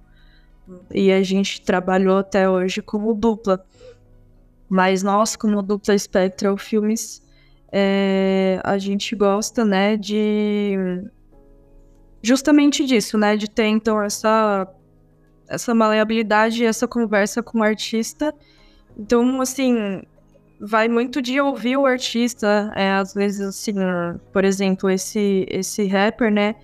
e 0.90 1.12
a 1.12 1.22
gente 1.22 1.60
trabalhou 1.62 2.18
até 2.18 2.48
hoje 2.48 2.82
como 2.82 3.14
dupla. 3.14 3.64
Mas 4.68 5.02
nós, 5.02 5.36
como 5.36 5.62
dupla 5.62 5.96
Spectral 5.98 6.56
Filmes, 6.56 7.22
é, 7.72 8.60
a 8.64 8.78
gente 8.78 9.14
gosta, 9.16 9.64
né, 9.64 9.96
de 9.96 11.02
justamente 12.22 12.86
disso, 12.86 13.18
né, 13.18 13.36
de 13.36 13.48
ter 13.48 13.66
então 13.66 14.02
essa 14.02 14.66
essa 15.48 15.74
maleabilidade, 15.74 16.64
essa 16.64 16.86
conversa 16.86 17.42
com 17.42 17.58
o 17.58 17.62
artista. 17.62 18.34
Então, 18.98 19.40
assim, 19.40 20.02
vai 20.60 20.88
muito 20.88 21.20
de 21.20 21.40
ouvir 21.40 21.76
o 21.76 21.86
artista, 21.86 22.72
é, 22.74 22.92
às 22.92 23.12
vezes, 23.14 23.40
assim, 23.40 23.74
por 24.32 24.44
exemplo, 24.44 24.88
esse 24.90 25.46
esse 25.48 25.86
rapper, 25.86 26.30
né, 26.32 26.54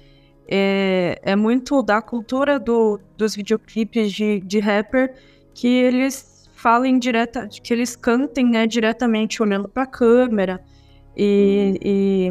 é, 0.49 1.21
é 1.23 1.37
muito 1.37 1.83
da 1.83 2.03
cultura 2.03 2.59
do, 2.59 2.99
dos 3.17 3.37
videoclipes 3.37 4.13
de, 4.13 4.41
de 4.41 4.59
rapper 4.59 5.15
que 5.55 5.69
eles 5.69 6.49
falem 6.55 6.99
direta, 6.99 7.49
que 7.49 7.73
eles 7.73 7.95
cantem 7.97 8.47
né, 8.47 8.67
diretamente 8.67 9.43
olhando 9.43 9.69
para 9.69 9.85
a 9.85 9.87
câmera. 9.87 10.63
E, 11.17 11.79
e, 11.83 12.29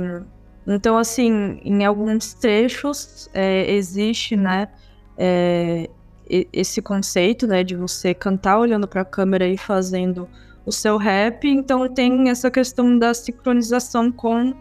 então, 0.67 0.97
assim, 0.97 1.59
em 1.63 1.85
alguns 1.85 2.33
trechos 2.33 3.29
é, 3.33 3.71
existe, 3.71 4.35
né, 4.35 4.67
é, 5.17 5.89
esse 6.53 6.81
conceito, 6.81 7.47
né, 7.47 7.63
de 7.63 7.75
você 7.75 8.13
cantar 8.13 8.59
olhando 8.59 8.87
para 8.87 9.01
a 9.01 9.05
câmera 9.05 9.47
e 9.47 9.57
fazendo 9.57 10.29
o 10.65 10.71
seu 10.71 10.97
rap. 10.97 11.47
Então, 11.47 11.91
tem 11.91 12.29
essa 12.29 12.51
questão 12.51 12.97
da 12.97 13.13
sincronização 13.13 14.11
com 14.11 14.53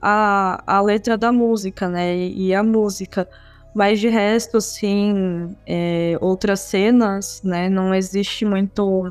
a, 0.00 0.62
a 0.66 0.80
letra 0.80 1.16
da 1.16 1.32
música, 1.32 1.88
né? 1.88 2.16
E, 2.16 2.54
a 2.54 2.62
música. 2.62 3.28
Mas 3.74 4.00
de 4.00 4.08
resto, 4.08 4.58
assim, 4.58 5.56
é, 5.66 6.16
outras 6.20 6.60
cenas, 6.60 7.42
né? 7.42 7.68
Não 7.68 7.94
existe 7.94 8.44
muito 8.44 9.10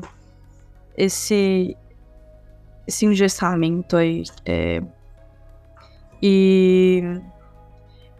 esse, 0.96 1.76
esse 2.86 3.06
engessamento 3.06 3.96
aí. 3.96 4.22
É, 4.44 4.82
e, 6.22 7.02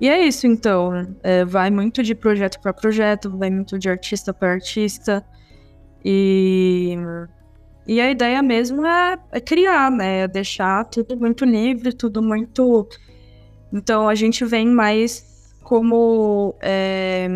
e 0.01 0.09
é 0.09 0.27
isso, 0.27 0.47
então. 0.47 1.15
É, 1.23 1.45
vai 1.45 1.71
muito 1.71 2.03
de 2.03 2.15
projeto 2.15 2.61
para 2.61 2.73
projeto, 2.73 3.37
vai 3.37 3.51
muito 3.51 3.79
de 3.79 3.89
artista 3.89 4.33
para 4.33 4.53
artista. 4.53 5.25
E 6.05 6.97
e 7.87 8.01
a 8.01 8.11
ideia 8.11 8.43
mesmo 8.43 8.87
é, 8.87 9.19
é 9.31 9.41
criar, 9.41 9.91
né? 9.91 10.21
É 10.21 10.29
deixar 10.29 10.85
tudo 10.87 11.17
muito 11.17 11.45
livre, 11.45 11.93
tudo 11.93 12.23
muito. 12.23 12.89
Então 13.73 14.09
a 14.09 14.15
gente 14.15 14.45
vem 14.45 14.67
mais 14.69 15.53
como 15.63 16.55
é, 16.63 17.29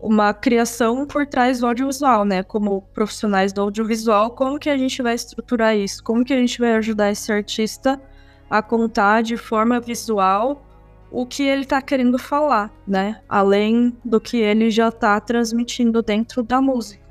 uma 0.00 0.32
criação 0.32 1.06
por 1.06 1.26
trás 1.26 1.60
do 1.60 1.66
audiovisual, 1.66 2.24
né? 2.24 2.42
Como 2.42 2.82
profissionais 2.94 3.52
do 3.52 3.60
audiovisual, 3.60 4.30
como 4.30 4.58
que 4.58 4.70
a 4.70 4.76
gente 4.76 5.02
vai 5.02 5.14
estruturar 5.14 5.76
isso? 5.76 6.02
Como 6.02 6.24
que 6.24 6.32
a 6.32 6.38
gente 6.38 6.58
vai 6.58 6.74
ajudar 6.76 7.10
esse 7.10 7.30
artista 7.30 8.00
a 8.48 8.62
contar 8.62 9.22
de 9.22 9.36
forma 9.36 9.78
visual 9.80 10.64
o 11.10 11.26
que 11.26 11.42
ele 11.42 11.62
está 11.62 11.80
querendo 11.80 12.18
falar, 12.18 12.70
né? 12.86 13.20
Além 13.28 13.96
do 14.04 14.20
que 14.20 14.36
ele 14.36 14.70
já 14.70 14.88
está 14.88 15.18
transmitindo 15.20 16.02
dentro 16.02 16.42
da 16.42 16.60
música. 16.60 17.08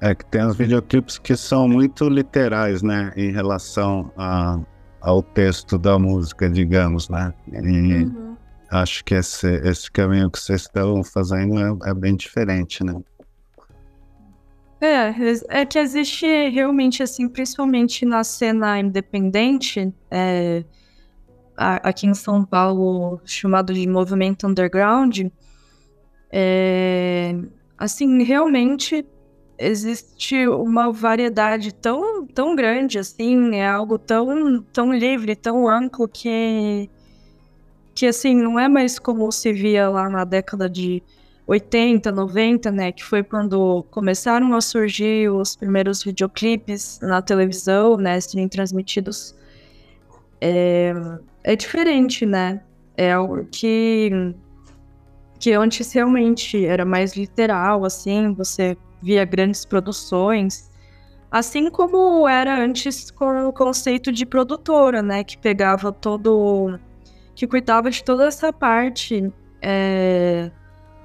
É 0.00 0.14
que 0.14 0.26
tem 0.26 0.44
os 0.44 0.56
videoclipes 0.56 1.18
que 1.18 1.34
são 1.34 1.66
muito 1.66 2.08
literais, 2.08 2.82
né, 2.82 3.12
em 3.16 3.32
relação 3.32 4.12
a, 4.16 4.60
ao 5.00 5.22
texto 5.22 5.78
da 5.78 5.98
música, 5.98 6.50
digamos, 6.50 7.08
né? 7.08 7.32
E 7.50 8.04
uhum. 8.04 8.36
acho 8.70 9.02
que 9.04 9.14
esse, 9.14 9.48
esse 9.66 9.90
caminho 9.90 10.30
que 10.30 10.38
vocês 10.38 10.62
estão 10.62 11.02
fazendo 11.02 11.58
é, 11.58 11.90
é, 11.90 11.94
bem 11.94 12.14
diferente, 12.14 12.84
né? 12.84 12.94
É, 14.78 15.14
é 15.48 15.64
que 15.64 15.78
existe 15.78 16.26
realmente, 16.50 17.02
assim, 17.02 17.26
principalmente 17.26 18.04
na 18.04 18.22
cena 18.22 18.78
independente, 18.78 19.90
é, 20.10 20.62
aqui 21.56 22.06
em 22.06 22.14
São 22.14 22.44
Paulo, 22.44 23.20
chamado 23.24 23.72
de 23.72 23.86
movimento 23.88 24.46
underground, 24.46 25.26
é, 26.30 27.34
assim, 27.78 28.22
realmente 28.22 29.04
existe 29.58 30.46
uma 30.48 30.92
variedade 30.92 31.72
tão, 31.72 32.26
tão 32.26 32.54
grande 32.54 32.98
assim, 32.98 33.56
é 33.56 33.66
algo 33.66 33.98
tão, 33.98 34.62
tão 34.72 34.92
livre, 34.92 35.34
tão 35.34 35.68
amplo 35.68 36.06
que 36.08 36.90
que 37.94 38.06
assim 38.06 38.34
não 38.34 38.60
é 38.60 38.68
mais 38.68 38.98
como 38.98 39.32
se 39.32 39.50
via 39.54 39.88
lá 39.88 40.10
na 40.10 40.22
década 40.24 40.68
de 40.68 41.02
80, 41.46 42.12
90, 42.12 42.70
né, 42.70 42.92
que 42.92 43.02
foi 43.02 43.22
quando 43.22 43.84
começaram 43.90 44.54
a 44.54 44.60
surgir 44.60 45.30
os 45.30 45.56
primeiros 45.56 46.02
videoclipes 46.02 46.98
na 47.00 47.22
televisão, 47.22 47.96
né, 47.96 48.20
serem 48.20 48.48
transmitidos. 48.48 49.34
É, 50.40 50.92
é 51.46 51.54
diferente, 51.54 52.26
né? 52.26 52.60
É 52.96 53.12
algo 53.12 53.46
que 53.46 54.10
que 55.38 55.52
antes 55.52 55.92
realmente 55.92 56.64
era 56.64 56.84
mais 56.84 57.14
literal, 57.14 57.84
assim, 57.84 58.32
você 58.32 58.76
via 59.02 59.24
grandes 59.24 59.66
produções, 59.66 60.70
assim 61.30 61.70
como 61.70 62.26
era 62.26 62.58
antes 62.58 63.10
com 63.10 63.46
o 63.46 63.52
conceito 63.52 64.10
de 64.10 64.24
produtora, 64.24 65.02
né, 65.02 65.22
que 65.22 65.36
pegava 65.36 65.92
todo, 65.92 66.80
que 67.34 67.46
cuidava 67.46 67.90
de 67.90 68.02
toda 68.02 68.26
essa 68.26 68.50
parte, 68.50 69.30
é, 69.60 70.50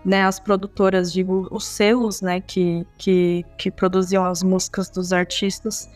né, 0.06 0.24
as 0.24 0.40
produtoras, 0.40 1.12
digo, 1.12 1.50
os 1.52 1.66
selos, 1.66 2.22
né, 2.22 2.40
que, 2.40 2.88
que, 2.98 3.46
que 3.58 3.70
produziam 3.70 4.24
as 4.24 4.42
músicas 4.42 4.90
dos 4.90 5.12
artistas, 5.12 5.90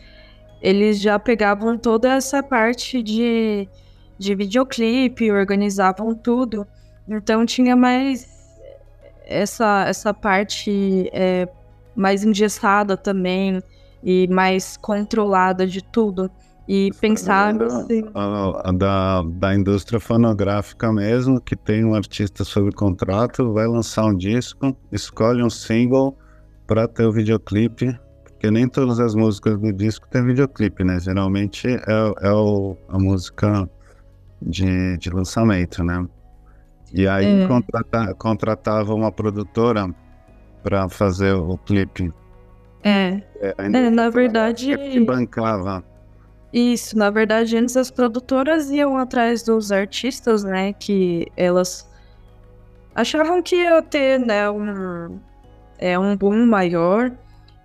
eles 0.60 1.00
já 1.00 1.18
pegavam 1.18 1.78
toda 1.78 2.12
essa 2.12 2.42
parte 2.42 3.02
de, 3.02 3.66
de 4.18 4.34
videoclipe, 4.34 5.30
organizavam 5.30 6.14
tudo, 6.14 6.66
então 7.08 7.44
tinha 7.46 7.76
mais 7.76 8.26
essa, 9.26 9.84
essa 9.86 10.14
parte 10.14 11.10
é, 11.12 11.48
mais 11.94 12.24
engessada 12.24 12.96
também 12.96 13.62
e 14.02 14.28
mais 14.28 14.76
controlada 14.76 15.66
de 15.66 15.82
tudo. 15.82 16.30
E 16.68 16.90
pensar 17.00 17.62
assim... 17.62 18.02
a, 18.12 18.68
a, 18.68 18.72
da, 18.72 19.22
da 19.22 19.54
indústria 19.54 20.00
fonográfica 20.00 20.92
mesmo, 20.92 21.40
que 21.40 21.54
tem 21.54 21.84
um 21.84 21.94
artista 21.94 22.42
sob 22.42 22.72
contrato, 22.72 23.52
vai 23.52 23.68
lançar 23.68 24.06
um 24.06 24.16
disco, 24.16 24.76
escolhe 24.90 25.44
um 25.44 25.50
single 25.50 26.18
para 26.66 26.88
ter 26.88 27.04
o 27.04 27.12
videoclipe, 27.12 27.96
porque 28.24 28.50
nem 28.50 28.68
todas 28.68 28.98
as 28.98 29.14
músicas 29.14 29.60
do 29.60 29.72
disco 29.72 30.08
tem 30.10 30.24
videoclipe, 30.26 30.82
né? 30.82 30.98
Geralmente 30.98 31.68
é, 31.68 32.12
é 32.20 32.32
o, 32.32 32.76
a 32.88 32.98
música 32.98 33.70
de, 34.40 34.96
de 34.98 35.10
lançamento, 35.10 35.82
né? 35.82 36.06
E 36.92 37.06
aí 37.06 37.42
é. 37.42 37.46
contrata, 37.46 38.14
contratava 38.14 38.94
uma 38.94 39.10
produtora 39.10 39.92
para 40.62 40.88
fazer 40.88 41.34
o 41.34 41.58
clipe. 41.58 42.12
É. 42.82 43.22
É, 43.40 43.54
é 43.58 43.90
na 43.90 44.08
verdade. 44.08 44.76
Que 44.76 45.00
bancava. 45.00 45.84
Isso, 46.52 46.96
na 46.96 47.10
verdade, 47.10 47.56
antes 47.56 47.76
as 47.76 47.90
produtoras 47.90 48.70
iam 48.70 48.96
atrás 48.96 49.42
dos 49.42 49.72
artistas, 49.72 50.44
né? 50.44 50.72
Que 50.72 51.26
elas 51.36 51.88
achavam 52.94 53.42
que 53.42 53.56
ia 53.56 53.82
ter, 53.82 54.18
né, 54.18 54.48
um, 54.48 55.20
é, 55.78 55.98
um 55.98 56.16
boom 56.16 56.46
maior. 56.46 57.12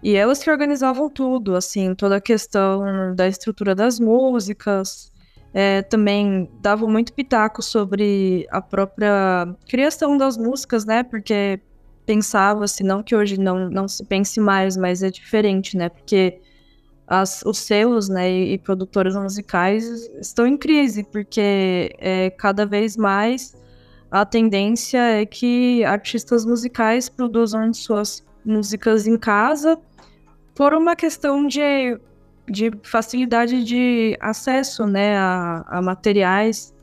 E 0.04 0.16
elas 0.16 0.44
que 0.44 0.50
organizavam 0.50 1.10
tudo, 1.10 1.56
assim, 1.56 1.94
toda 1.94 2.18
a 2.18 2.22
questão 2.22 3.16
da 3.16 3.28
estrutura 3.28 3.76
das 3.76 4.00
músicas. 4.00 5.12
É, 5.54 5.82
também 5.82 6.50
davam 6.62 6.90
muito 6.90 7.12
pitaco 7.12 7.62
sobre 7.62 8.48
a 8.50 8.62
própria 8.62 9.54
criação 9.68 10.18
das 10.18 10.38
músicas, 10.38 10.86
né? 10.86 11.04
Porque 11.04 11.60
pensava-se, 12.06 12.84
não 12.84 13.04
que 13.04 13.16
hoje 13.16 13.38
não, 13.38 13.70
não 13.70 13.88
se 13.88 14.04
pense 14.06 14.40
mais, 14.40 14.78
mas 14.78 15.04
é 15.04 15.10
diferente, 15.10 15.76
né? 15.76 15.90
Porque 15.90 16.40
as, 17.12 17.44
os 17.46 17.58
selos 17.58 18.08
né, 18.08 18.32
e, 18.32 18.54
e 18.54 18.58
musicais 19.22 20.10
estão 20.22 20.48
em 20.48 20.56
crise, 20.56 21.04
porque 21.04 21.94
é, 22.00 22.30
cada 22.30 22.66
vez 22.66 22.96
mais 22.96 23.54
a 24.10 24.26
tendência 24.26 24.98
é 24.98 25.26
que 25.26 25.84
artistas 25.84 26.46
musicais 26.46 27.10
produzam 27.10 27.74
suas 27.74 28.24
músicas 28.46 29.08
em 29.08 29.18
casa 29.18 29.78
por 30.56 30.74
uma 30.74 30.96
questão 30.96 31.46
de, 31.48 32.00
de 32.52 32.72
facilidade 32.84 33.64
de 33.64 34.18
acesso 34.20 34.86
né, 34.86 35.18
a, 35.18 35.64
a 35.68 35.82
materiais 35.82 36.74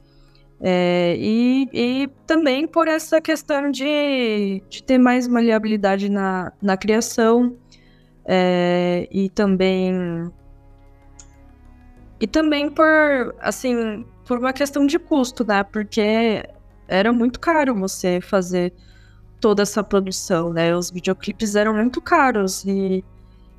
é, 0.61 1.17
e, 1.19 1.69
e, 1.73 2.09
também 2.27 2.67
por 2.67 2.89
essa 2.89 3.21
questão 3.21 3.71
de, 3.71 4.61
de 4.69 4.83
ter 4.83 4.99
mais 4.99 5.29
maleabilidade 5.29 6.09
na, 6.09 6.53
na 6.61 6.77
criação 6.77 7.57
é, 8.25 9.09
e 9.11 9.31
também 9.31 10.33
e 12.21 12.27
também 12.27 12.69
por 12.69 12.85
assim 13.41 14.05
por 14.27 14.39
uma 14.39 14.53
questão 14.53 14.85
de 14.85 14.99
custo, 14.99 15.47
né? 15.47 15.63
Porque 15.63 16.45
era 16.89 17.13
muito 17.13 17.39
caro 17.39 17.75
você 17.75 18.21
fazer 18.21 18.75
toda 19.41 19.63
essa 19.63 19.83
produção, 19.85 20.53
né? 20.53 20.75
Os 20.77 20.91
videoclipes 20.91 21.55
eram 21.55 21.73
muito 21.75 22.01
caros 22.01 22.65
e 22.65 23.05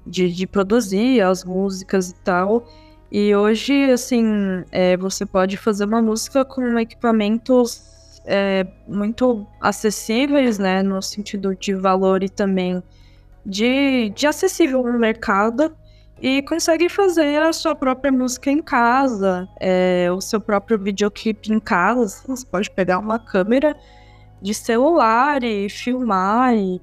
de, 0.09 0.31
de 0.31 0.47
produzir 0.47 1.21
as 1.21 1.43
músicas 1.43 2.09
e 2.09 2.15
tal. 2.15 2.67
E 3.11 3.33
hoje, 3.35 3.91
assim, 3.91 4.63
é, 4.71 4.97
você 4.97 5.25
pode 5.25 5.57
fazer 5.57 5.85
uma 5.85 6.01
música 6.01 6.43
com 6.45 6.77
equipamentos 6.77 8.19
é, 8.25 8.67
muito 8.87 9.47
acessíveis, 9.59 10.59
né? 10.59 10.83
No 10.83 11.01
sentido 11.01 11.55
de 11.55 11.73
valor 11.73 12.23
e 12.23 12.29
também 12.29 12.83
de, 13.45 14.09
de 14.09 14.27
acessível 14.27 14.83
no 14.83 14.99
mercado. 14.99 15.75
E 16.21 16.41
consegue 16.43 16.89
fazer 16.89 17.41
a 17.41 17.53
sua 17.53 17.73
própria 17.73 18.11
música 18.11 18.51
em 18.51 18.61
casa, 18.61 19.47
é, 19.57 20.09
o 20.11 20.19
seu 20.19 20.41
próprio 20.41 20.77
videoclipe 20.77 21.51
em 21.51 21.59
casa. 21.59 22.21
Você 22.27 22.45
pode 22.45 22.69
pegar 22.69 22.99
uma 22.99 23.17
câmera 23.17 23.75
de 24.41 24.53
celular 24.53 25.43
e 25.43 25.69
filmar 25.69 26.53
e, 26.53 26.81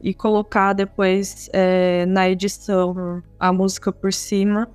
e 0.00 0.14
colocar 0.14 0.72
depois 0.72 1.48
é, 1.52 2.06
na 2.06 2.28
edição 2.28 3.22
a 3.38 3.52
música 3.52 3.92
por 3.92 4.12
cima. 4.12 4.68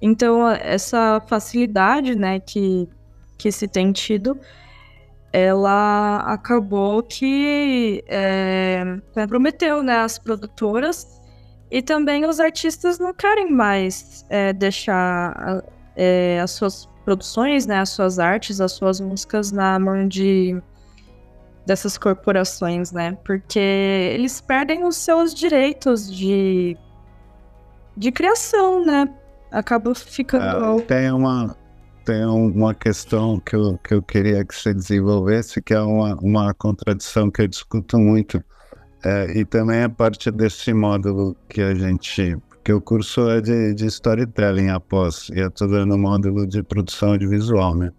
Então, 0.00 0.48
essa 0.48 1.22
facilidade 1.26 2.14
né, 2.14 2.40
que, 2.40 2.88
que 3.36 3.52
se 3.52 3.68
tem 3.68 3.92
tido, 3.92 4.38
ela 5.32 6.18
acabou 6.26 7.02
que 7.02 8.02
é, 8.08 8.98
comprometeu 9.12 9.82
né, 9.82 9.98
as 9.98 10.18
produtoras 10.18 11.20
e 11.70 11.80
também 11.80 12.24
os 12.24 12.40
artistas 12.40 12.98
não 12.98 13.14
querem 13.14 13.50
mais 13.50 14.26
é, 14.28 14.52
deixar 14.52 15.62
é, 15.94 16.40
as 16.40 16.50
suas 16.52 16.88
produções, 17.04 17.66
né, 17.66 17.78
as 17.78 17.90
suas 17.90 18.18
artes, 18.18 18.60
as 18.60 18.72
suas 18.72 19.00
músicas 19.00 19.52
na 19.52 19.78
mão 19.78 20.08
de 20.08 20.60
dessas 21.70 21.96
corporações, 21.96 22.90
né? 22.90 23.16
Porque 23.24 23.60
eles 23.60 24.40
perdem 24.40 24.84
os 24.84 24.96
seus 24.96 25.32
direitos 25.32 26.12
de, 26.12 26.76
de 27.96 28.10
criação, 28.10 28.84
né? 28.84 29.08
Acaba 29.52 29.94
ficando. 29.94 30.80
É, 30.80 30.82
tem 30.82 31.12
uma, 31.12 31.56
tem 32.04 32.24
uma 32.24 32.74
questão 32.74 33.38
que 33.38 33.54
eu, 33.54 33.78
que 33.84 33.94
eu 33.94 34.02
queria 34.02 34.44
que 34.44 34.52
você 34.52 34.74
desenvolvesse, 34.74 35.62
que 35.62 35.72
é 35.72 35.80
uma, 35.80 36.16
uma 36.16 36.52
contradição 36.54 37.30
que 37.30 37.42
eu 37.42 37.46
discuto 37.46 37.96
muito. 37.98 38.42
É, 39.04 39.38
e 39.38 39.44
também 39.44 39.82
é 39.82 39.88
parte 39.88 40.28
desse 40.32 40.74
módulo 40.74 41.36
que 41.48 41.62
a 41.62 41.72
gente. 41.72 42.36
Porque 42.48 42.72
o 42.72 42.80
curso 42.80 43.30
é 43.30 43.40
de, 43.40 43.74
de 43.74 43.86
storytelling 43.86 44.70
após, 44.70 45.30
e 45.32 45.38
eu 45.38 45.48
estou 45.48 45.68
dando 45.68 45.96
módulo 45.96 46.48
de 46.48 46.64
produção 46.64 47.12
audiovisual, 47.12 47.76
né? 47.76 47.92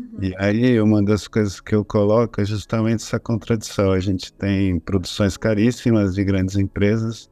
Uhum. 0.00 0.18
E 0.22 0.34
aí, 0.38 0.80
uma 0.80 1.02
das 1.02 1.28
coisas 1.28 1.60
que 1.60 1.74
eu 1.74 1.84
coloco 1.84 2.40
é 2.40 2.44
justamente 2.44 3.02
essa 3.02 3.20
contradição. 3.20 3.92
A 3.92 4.00
gente 4.00 4.32
tem 4.32 4.78
produções 4.80 5.36
caríssimas 5.36 6.14
de 6.14 6.24
grandes 6.24 6.56
empresas 6.56 7.28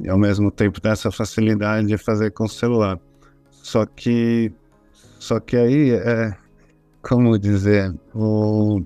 e, 0.00 0.08
ao 0.08 0.18
mesmo 0.18 0.50
tempo, 0.50 0.80
tem 0.80 0.92
essa 0.92 1.10
facilidade 1.10 1.88
de 1.88 1.98
fazer 1.98 2.30
com 2.32 2.44
o 2.44 2.48
celular. 2.48 2.98
Só 3.50 3.84
que, 3.86 4.52
só 5.18 5.40
que 5.40 5.56
aí, 5.56 5.90
é, 5.90 6.36
como 7.02 7.38
dizer, 7.38 7.94
o, 8.14 8.82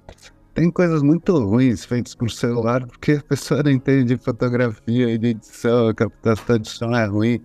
tem 0.54 0.70
coisas 0.70 1.02
muito 1.02 1.38
ruins 1.38 1.84
feitas 1.84 2.14
por 2.14 2.30
celular 2.30 2.84
porque 2.86 3.12
a 3.12 3.22
pessoa 3.22 3.62
não 3.62 3.70
entende 3.70 4.16
de 4.16 4.22
fotografia 4.22 5.18
de 5.18 5.28
edição, 5.28 5.88
a 5.88 5.94
captação 5.94 6.58
de 6.58 6.68
som 6.68 6.94
é 6.96 7.06
ruim. 7.06 7.40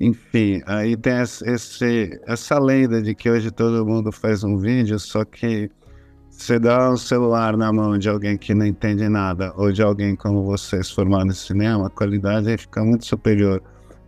Enfim, 0.00 0.62
aí 0.64 0.96
tem 0.96 1.14
esse, 1.20 2.20
essa 2.24 2.58
lenda 2.58 3.02
de 3.02 3.14
que 3.14 3.28
hoje 3.28 3.50
todo 3.50 3.84
mundo 3.84 4.12
faz 4.12 4.44
um 4.44 4.56
vídeo, 4.56 4.98
só 4.98 5.24
que 5.24 5.68
você 6.30 6.56
dá 6.56 6.92
um 6.92 6.96
celular 6.96 7.56
na 7.56 7.72
mão 7.72 7.98
de 7.98 8.08
alguém 8.08 8.38
que 8.38 8.54
não 8.54 8.64
entende 8.64 9.08
nada, 9.08 9.52
ou 9.56 9.72
de 9.72 9.82
alguém 9.82 10.14
como 10.14 10.44
vocês 10.44 10.88
formado 10.88 11.32
em 11.32 11.34
cinema, 11.34 11.88
a 11.88 11.90
qualidade 11.90 12.56
fica 12.56 12.84
muito 12.84 13.06
superior 13.06 13.60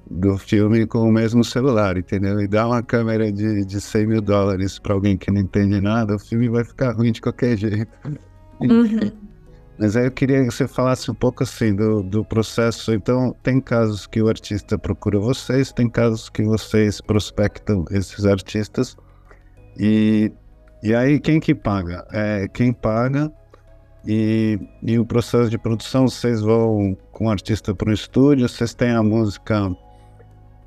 do 0.09 0.38
filme 0.38 0.87
com 0.87 1.09
o 1.09 1.12
mesmo 1.12 1.42
celular, 1.42 1.96
entendeu? 1.96 2.40
E 2.40 2.46
dá 2.46 2.68
uma 2.68 2.83
câmera 2.85 3.33
de, 3.33 3.64
de 3.64 3.81
100 3.81 4.07
mil 4.07 4.20
dólares 4.20 4.79
para 4.79 4.94
alguém 4.94 5.16
que 5.16 5.31
não 5.31 5.40
entende 5.40 5.81
nada, 5.81 6.14
o 6.14 6.18
filme 6.20 6.48
vai 6.48 6.62
ficar 6.62 6.92
ruim 6.92 7.11
de 7.11 7.20
qualquer 7.20 7.57
jeito. 7.57 7.90
Uhum. 8.61 9.29
Mas 9.80 9.96
aí 9.96 10.04
eu 10.04 10.12
queria 10.12 10.44
que 10.44 10.50
você 10.50 10.68
falasse 10.68 11.10
um 11.10 11.14
pouco 11.14 11.42
assim 11.42 11.74
do, 11.74 12.02
do 12.02 12.22
processo. 12.22 12.92
Então, 12.92 13.34
tem 13.42 13.58
casos 13.58 14.06
que 14.06 14.20
o 14.20 14.28
artista 14.28 14.78
procura 14.78 15.18
vocês, 15.18 15.72
tem 15.72 15.88
casos 15.88 16.28
que 16.28 16.42
vocês 16.42 17.00
prospectam 17.00 17.86
esses 17.90 18.26
artistas. 18.26 18.94
E, 19.78 20.30
e 20.82 20.94
aí, 20.94 21.18
quem 21.18 21.40
que 21.40 21.54
paga? 21.54 22.06
É, 22.12 22.46
quem 22.48 22.74
paga 22.74 23.32
e, 24.06 24.58
e 24.82 24.98
o 24.98 25.06
processo 25.06 25.48
de 25.48 25.56
produção, 25.56 26.06
vocês 26.06 26.42
vão 26.42 26.94
com 27.10 27.24
o 27.28 27.30
artista 27.30 27.74
para 27.74 27.88
o 27.88 27.94
estúdio, 27.94 28.50
vocês 28.50 28.74
têm 28.74 28.90
a 28.90 29.02
música 29.02 29.74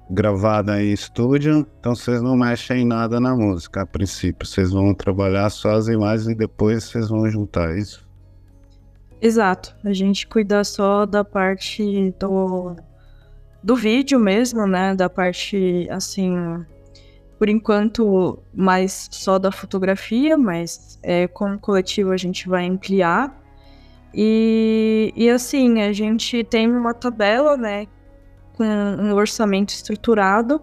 gravada 0.10 0.82
em 0.82 0.91
estúdio, 0.91 1.67
então 1.80 1.95
vocês 1.95 2.19
não 2.19 2.36
mexem 2.36 2.82
em 2.82 2.86
nada 2.86 3.19
na 3.19 3.36
música 3.36 3.84
a 3.84 3.86
princípio. 3.86 4.47
Vocês 4.47 4.71
vão 4.71 4.91
trabalhar 4.95 5.52
só 5.52 5.76
as 5.76 5.88
imagens 5.88 6.30
e 6.30 6.36
depois 6.36 6.86
vocês 6.86 7.10
vão 7.10 7.30
juntar 7.30 7.78
isso. 7.78 8.12
Exato. 9.24 9.74
A 9.86 9.94
gente 9.94 10.28
cuida 10.28 10.66
só 10.66 11.06
da 11.06 11.24
parte 11.24 12.14
do, 12.20 12.76
do 13.64 13.74
vídeo 13.74 14.20
mesmo, 14.20 14.68
né? 14.68 14.94
Da 14.94 15.10
parte, 15.10 15.88
assim, 15.90 16.36
por 17.40 17.48
enquanto, 17.48 18.38
mais 18.54 19.08
só 19.10 19.40
da 19.40 19.50
fotografia, 19.50 20.38
mas 20.38 21.00
é, 21.02 21.26
com 21.26 21.54
o 21.54 21.58
coletivo 21.58 22.12
a 22.12 22.18
gente 22.18 22.50
vai 22.50 22.68
ampliar. 22.68 23.34
E, 24.14 25.14
e 25.16 25.30
assim, 25.30 25.82
a 25.82 25.94
gente 25.94 26.44
tem 26.44 26.70
uma 26.70 26.94
tabela, 26.94 27.56
né? 27.56 27.88
Com 28.58 28.66
um 28.66 29.14
orçamento 29.14 29.70
estruturado 29.70 30.62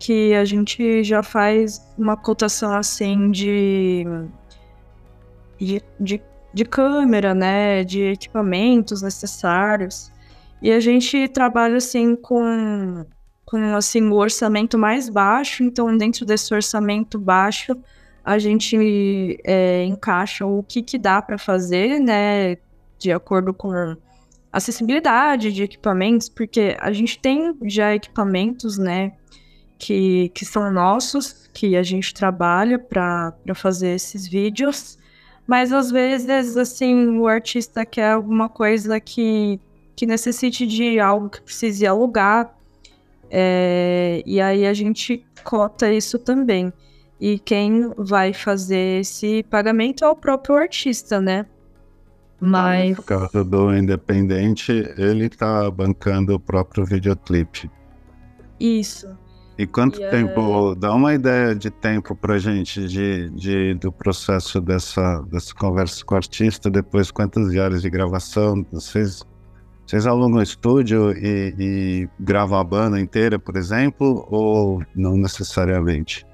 que 0.00 0.34
a 0.34 0.44
gente 0.44 1.04
já 1.04 1.22
faz 1.22 1.80
uma 1.96 2.16
cotação 2.16 2.74
assim 2.74 3.30
de, 3.30 4.04
de, 5.56 5.80
de 6.00 6.20
de 6.52 6.64
câmera, 6.64 7.34
né, 7.34 7.84
de 7.84 8.02
equipamentos 8.02 9.02
necessários. 9.02 10.10
E 10.60 10.70
a 10.70 10.80
gente 10.80 11.28
trabalha 11.28 11.76
assim 11.76 12.14
com, 12.14 13.04
com 13.44 13.74
assim 13.74 14.08
o 14.08 14.14
orçamento 14.14 14.78
mais 14.78 15.08
baixo. 15.08 15.64
Então, 15.64 15.96
dentro 15.96 16.24
desse 16.24 16.54
orçamento 16.54 17.18
baixo, 17.18 17.76
a 18.24 18.38
gente 18.38 19.38
é, 19.44 19.84
encaixa 19.84 20.46
o 20.46 20.62
que, 20.62 20.82
que 20.82 20.98
dá 20.98 21.20
para 21.20 21.38
fazer, 21.38 21.98
né, 21.98 22.56
de 22.98 23.10
acordo 23.10 23.52
com 23.52 23.96
acessibilidade 24.52 25.52
de 25.52 25.62
equipamentos, 25.62 26.28
porque 26.28 26.76
a 26.78 26.92
gente 26.92 27.18
tem 27.18 27.56
já 27.64 27.94
equipamentos, 27.94 28.78
né, 28.78 29.12
que, 29.78 30.28
que 30.34 30.44
são 30.44 30.70
nossos, 30.70 31.48
que 31.52 31.74
a 31.74 31.82
gente 31.82 32.14
trabalha 32.14 32.78
para 32.78 33.34
fazer 33.54 33.96
esses 33.96 34.28
vídeos. 34.28 34.98
Mas 35.46 35.72
às 35.72 35.90
vezes, 35.90 36.56
assim, 36.56 37.18
o 37.18 37.26
artista 37.26 37.84
quer 37.84 38.12
alguma 38.12 38.48
coisa 38.48 39.00
que, 39.00 39.60
que 39.96 40.06
necessite 40.06 40.66
de 40.66 40.98
algo 41.00 41.28
que 41.28 41.40
precise 41.40 41.86
alugar. 41.86 42.54
É, 43.30 44.22
e 44.24 44.40
aí 44.40 44.66
a 44.66 44.74
gente 44.74 45.24
cota 45.42 45.92
isso 45.92 46.18
também. 46.18 46.72
E 47.20 47.38
quem 47.38 47.92
vai 47.96 48.32
fazer 48.32 49.00
esse 49.00 49.42
pagamento 49.44 50.04
é 50.04 50.08
o 50.08 50.16
próprio 50.16 50.56
artista, 50.56 51.20
né? 51.20 51.46
Mas. 52.40 52.96
No 52.96 53.02
caso 53.04 53.44
do 53.44 53.72
independente, 53.72 54.72
ele 54.98 55.28
tá 55.28 55.70
bancando 55.70 56.34
o 56.34 56.40
próprio 56.40 56.84
videoclipe. 56.84 57.70
Isso. 58.58 59.16
E 59.62 59.66
quanto 59.68 60.00
tempo, 60.10 60.72
é... 60.72 60.74
dá 60.74 60.92
uma 60.92 61.14
ideia 61.14 61.54
de 61.54 61.70
tempo 61.70 62.16
pra 62.16 62.36
gente 62.36 62.84
de, 62.88 63.30
de, 63.30 63.74
do 63.74 63.92
processo 63.92 64.60
dessa, 64.60 65.22
dessa 65.30 65.54
conversa 65.54 66.04
com 66.04 66.16
o 66.16 66.18
artista, 66.18 66.68
depois 66.68 67.12
quantas 67.12 67.48
diárias 67.52 67.80
de 67.80 67.88
gravação, 67.88 68.66
vocês, 68.72 69.22
vocês 69.86 70.04
alugam 70.04 70.40
o 70.40 70.42
estúdio 70.42 71.12
e, 71.12 71.54
e 71.56 72.08
gravam 72.18 72.58
a 72.58 72.64
banda 72.64 72.98
inteira, 72.98 73.38
por 73.38 73.56
exemplo, 73.56 74.26
ou 74.32 74.82
não 74.96 75.16
necessariamente? 75.16 76.26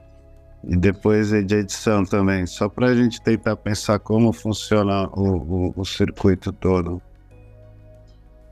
E 0.64 0.74
depois 0.74 1.28
de 1.28 1.54
edição 1.54 2.06
também, 2.06 2.46
só 2.46 2.66
para 2.66 2.86
a 2.86 2.94
gente 2.94 3.20
tentar 3.20 3.56
pensar 3.56 3.98
como 3.98 4.32
funciona 4.32 5.06
o, 5.08 5.68
o, 5.68 5.74
o 5.76 5.84
circuito 5.84 6.50
todo. 6.50 7.02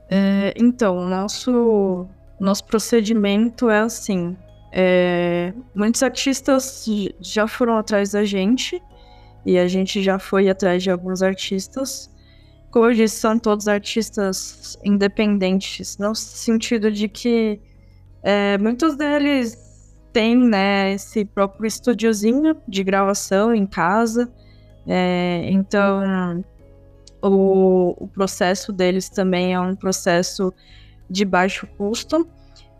É, 0.07 0.53
então, 0.55 1.09
nosso 1.09 2.07
nosso 2.39 2.63
procedimento 2.65 3.71
é 3.71 3.79
assim: 3.79 4.37
é, 4.71 5.53
muitos 5.73 6.03
artistas 6.03 6.85
já 7.19 7.47
foram 7.47 7.77
atrás 7.77 8.11
da 8.11 8.23
gente 8.23 8.81
e 9.45 9.57
a 9.57 9.67
gente 9.67 10.01
já 10.03 10.19
foi 10.19 10.49
atrás 10.49 10.83
de 10.83 10.91
alguns 10.91 11.21
artistas. 11.21 12.09
Como 12.69 12.85
eu 12.85 12.93
disse, 12.93 13.15
são 13.15 13.39
todos 13.39 13.67
artistas 13.67 14.77
independentes, 14.83 15.97
no 15.97 16.13
sentido 16.13 16.91
de 16.91 17.07
que 17.07 17.59
é, 18.21 18.57
muitos 18.57 18.95
deles 18.97 19.95
têm 20.11 20.35
né, 20.35 20.93
esse 20.93 21.23
próprio 21.23 21.65
estúdiozinho 21.65 22.57
de 22.67 22.83
gravação 22.83 23.55
em 23.55 23.65
casa. 23.65 24.31
É, 24.85 25.47
então, 25.49 26.43
o, 27.21 27.95
o 28.03 28.07
processo 28.07 28.73
deles 28.73 29.09
também 29.09 29.53
é 29.53 29.59
um 29.59 29.75
processo 29.75 30.53
de 31.09 31.23
baixo 31.23 31.65
custo. 31.77 32.27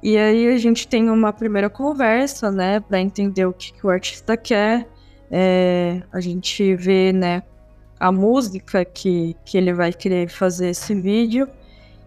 E 0.02 0.18
aí 0.18 0.48
a 0.48 0.58
gente 0.58 0.88
tem 0.88 1.10
uma 1.10 1.34
primeira 1.34 1.70
conversa, 1.70 2.52
né, 2.52 2.80
para 2.80 3.00
entender 3.02 3.46
o 3.46 3.54
que, 3.54 3.74
que, 3.74 3.86
o 3.86 3.90
artista 3.90 4.38
quer. 4.38 4.88
É, 5.30 6.02
a 6.12 6.20
gente 6.20 6.76
vê, 6.76 7.12
né, 7.12 7.44
a 8.00 8.12
música 8.12 8.86
que, 8.86 9.36
que 9.44 9.58
ele 9.58 9.74
vai 9.74 9.92
querer 9.92 10.30
fazer 10.30 10.70
esse 10.70 10.94
vídeo. 10.94 11.48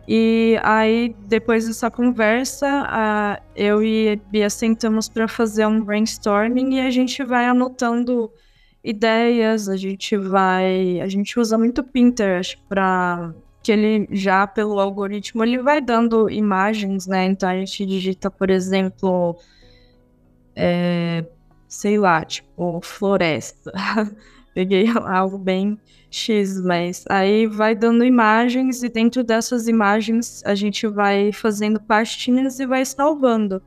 E 0.09 0.59
aí, 0.63 1.15
depois 1.27 1.67
dessa 1.67 1.91
conversa, 1.91 2.67
a, 2.87 3.41
eu 3.55 3.83
e 3.83 4.11
a 4.11 4.31
Bia 4.31 4.51
sentamos 4.51 5.09
para 5.09 5.29
fazer 5.29 5.67
um 5.67 5.83
brainstorming 5.85 6.77
e 6.77 6.81
a 6.81 6.91
gente 6.91 7.23
vai 7.23 7.47
anotando 7.47 8.31
ideias, 8.83 9.69
a 9.69 9.77
gente 9.77 10.17
vai. 10.17 11.01
A 11.01 11.07
gente 11.07 11.39
usa 11.39 11.57
muito 11.57 11.85
Pinterest 11.85 12.61
para 12.69 13.33
que 13.63 13.73
ele 13.73 14.09
já 14.11 14.47
pelo 14.47 14.81
algoritmo 14.81 15.45
ele 15.45 15.63
vai 15.63 15.81
dando 15.81 16.31
imagens, 16.31 17.07
né? 17.07 17.27
Então 17.27 17.49
a 17.49 17.57
gente 17.57 17.85
digita, 17.85 18.31
por 18.31 18.51
exemplo, 18.51 19.37
é, 20.57 21.25
sei 21.69 21.99
lá, 21.99 22.25
tipo 22.25 22.81
floresta. 22.83 23.73
Peguei 24.55 24.87
algo 24.89 25.39
bem 25.39 25.79
X, 26.11 26.61
mas 26.61 27.05
aí 27.09 27.47
vai 27.47 27.75
dando 27.75 28.05
imagens 28.05 28.83
e 28.83 28.89
dentro 28.89 29.23
dessas 29.23 29.69
imagens 29.69 30.43
a 30.45 30.55
gente 30.55 30.87
vai 30.89 31.33
fazendo 31.33 31.81
pastinhas 31.81 32.59
e 32.59 32.67
vai 32.67 32.85
salvando. 32.85 33.63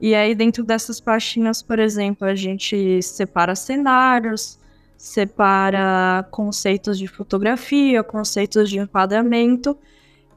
E 0.00 0.14
aí 0.14 0.34
dentro 0.34 0.64
dessas 0.64 1.00
pastinhas, 1.00 1.62
por 1.62 1.78
exemplo, 1.78 2.26
a 2.26 2.34
gente 2.34 3.02
separa 3.02 3.54
cenários, 3.54 4.58
separa 5.04 6.26
conceitos 6.30 6.96
de 6.96 7.06
fotografia, 7.06 8.02
conceitos 8.02 8.70
de 8.70 8.78
enquadramento, 8.78 9.76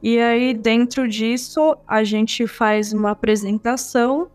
e 0.02 0.18
aí 0.18 0.52
dentro 0.52 1.08
disso 1.08 1.74
a 1.88 2.04
gente 2.04 2.46
faz 2.46 2.92
uma 2.92 3.12
apresentação 3.12 4.28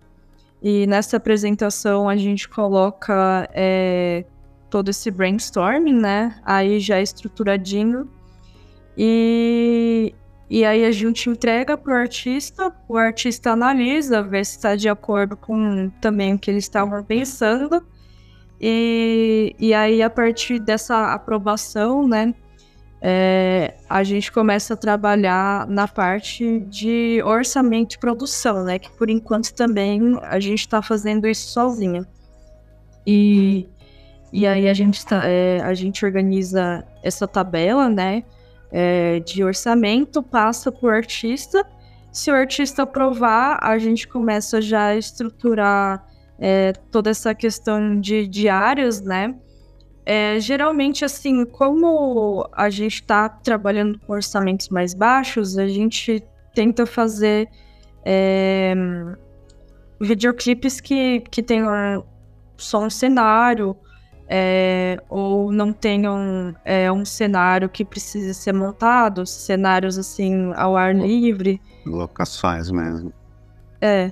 e 0.59 0.87
nessa 0.87 1.17
apresentação 1.17 2.09
a 2.09 2.15
gente 2.15 2.49
coloca 2.49 3.47
é, 3.53 4.25
todo 4.71 4.89
esse 4.89 5.11
brainstorming, 5.11 5.99
né? 5.99 6.35
Aí 6.43 6.79
já 6.79 6.97
é 6.97 7.03
estruturadinho. 7.03 8.09
E, 8.97 10.15
e 10.49 10.65
aí 10.65 10.83
a 10.83 10.91
gente 10.91 11.29
entrega 11.29 11.77
para 11.77 11.93
o 11.93 11.95
artista, 11.95 12.73
o 12.89 12.97
artista 12.97 13.51
analisa, 13.51 14.23
vê 14.23 14.43
se 14.43 14.57
está 14.57 14.75
de 14.75 14.89
acordo 14.89 15.37
com 15.37 15.91
também 16.01 16.33
o 16.33 16.39
que 16.39 16.49
eles 16.49 16.63
estavam 16.63 17.03
pensando. 17.03 17.85
E, 18.65 19.53
e 19.59 19.73
aí, 19.73 20.01
a 20.01 20.09
partir 20.09 20.57
dessa 20.57 21.13
aprovação, 21.13 22.07
né, 22.07 22.33
é, 23.01 23.75
a 23.89 24.03
gente 24.03 24.31
começa 24.31 24.73
a 24.73 24.77
trabalhar 24.77 25.67
na 25.67 25.85
parte 25.85 26.61
de 26.61 27.21
orçamento 27.25 27.95
e 27.95 27.97
produção, 27.97 28.63
né? 28.63 28.79
Que 28.79 28.89
por 28.91 29.09
enquanto 29.09 29.53
também 29.53 30.17
a 30.21 30.39
gente 30.39 30.59
está 30.59 30.81
fazendo 30.81 31.27
isso 31.27 31.49
sozinha. 31.49 32.07
E 33.05 33.67
e 34.31 34.47
aí 34.47 34.69
a 34.69 34.73
gente, 34.73 35.05
tá, 35.05 35.21
é, 35.25 35.59
a 35.61 35.73
gente 35.73 36.05
organiza 36.05 36.85
essa 37.03 37.27
tabela, 37.27 37.89
né? 37.89 38.23
É, 38.71 39.19
de 39.19 39.43
orçamento, 39.43 40.23
passa 40.23 40.71
para 40.71 40.87
o 40.87 40.89
artista. 40.89 41.63
Se 42.13 42.31
o 42.31 42.33
artista 42.33 42.83
aprovar, 42.83 43.59
a 43.61 43.77
gente 43.77 44.07
começa 44.07 44.61
já 44.61 44.85
a 44.87 44.95
estruturar 44.95 46.12
é, 46.45 46.73
toda 46.91 47.09
essa 47.09 47.33
questão 47.33 48.01
de 48.01 48.27
diários, 48.27 48.99
né? 48.99 49.33
É, 50.05 50.37
geralmente, 50.41 51.05
assim, 51.05 51.45
como 51.45 52.45
a 52.51 52.69
gente 52.69 52.95
está 52.95 53.29
trabalhando 53.29 53.97
com 53.99 54.11
orçamentos 54.11 54.67
mais 54.67 54.93
baixos, 54.93 55.57
a 55.57 55.65
gente 55.65 56.21
tenta 56.53 56.85
fazer 56.85 57.47
é, 58.03 58.73
videoclipes 60.01 60.81
que, 60.81 61.21
que 61.31 61.41
tenham 61.41 62.03
só 62.57 62.83
um 62.83 62.89
cenário, 62.89 63.73
é, 64.27 65.01
ou 65.09 65.49
não 65.49 65.71
tenham 65.71 66.53
é, 66.65 66.91
um 66.91 67.05
cenário 67.05 67.69
que 67.69 67.85
precise 67.85 68.33
ser 68.33 68.51
montado, 68.51 69.25
cenários 69.25 69.97
assim 69.97 70.51
ao 70.57 70.75
ar 70.75 70.93
livre. 70.93 71.61
Locações 71.85 72.69
mesmo. 72.69 73.13
É. 73.79 74.11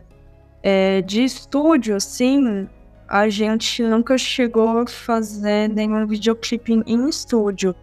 é 0.64 1.02
de 1.02 1.24
estúdio, 1.24 1.96
assim, 1.96 2.68
a 3.08 3.28
gente 3.30 3.84
nunca 3.84 4.18
chegou 4.18 4.80
a 4.80 4.88
fazer 4.88 5.68
nenhum 5.70 6.08
videoclipe 6.08 6.82
em, 6.86 7.10
estúdio. 7.10 7.76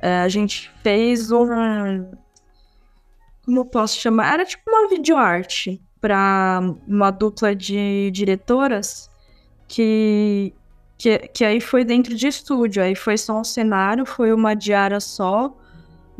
É, 0.00 0.20
a 0.20 0.28
gente 0.28 0.70
fez 0.82 1.30
um. 1.30 2.06
Como 3.44 3.64
posso 3.64 3.98
chamar? 3.98 4.34
Era 4.34 4.44
tipo 4.44 4.62
uma 4.68 4.88
videoarte 4.88 5.80
para 6.00 6.60
uma 6.86 7.10
dupla 7.10 7.54
de 7.54 8.10
diretoras 8.12 9.10
que 9.68 10.54
que, 11.00 11.16
que 11.28 11.44
aí 11.46 11.62
foi 11.62 11.82
dentro 11.82 12.14
de 12.14 12.26
estúdio, 12.26 12.82
aí 12.82 12.94
foi 12.94 13.16
só 13.16 13.40
um 13.40 13.44
cenário, 13.44 14.04
foi 14.04 14.34
uma 14.34 14.54
diária 14.54 15.00
só. 15.00 15.56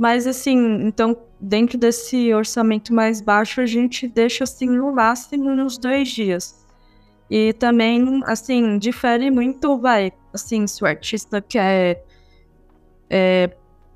Mas 0.01 0.27
assim, 0.27 0.57
então, 0.87 1.15
dentro 1.39 1.77
desse 1.77 2.33
orçamento 2.33 2.91
mais 2.91 3.21
baixo, 3.21 3.61
a 3.61 3.67
gente 3.67 4.09
deixa 4.09 4.45
assim 4.45 4.67
no 4.67 4.91
máximo 4.95 5.55
nos 5.55 5.77
dois 5.77 6.09
dias. 6.09 6.67
E 7.29 7.53
também, 7.53 8.23
assim, 8.25 8.79
difere 8.79 9.31
muito, 9.31 9.77
vai, 9.77 10.11
assim, 10.33 10.67
se 10.67 10.83
o 10.83 10.87
artista 10.87 11.43
quer, 11.43 12.03
é, 13.11 13.51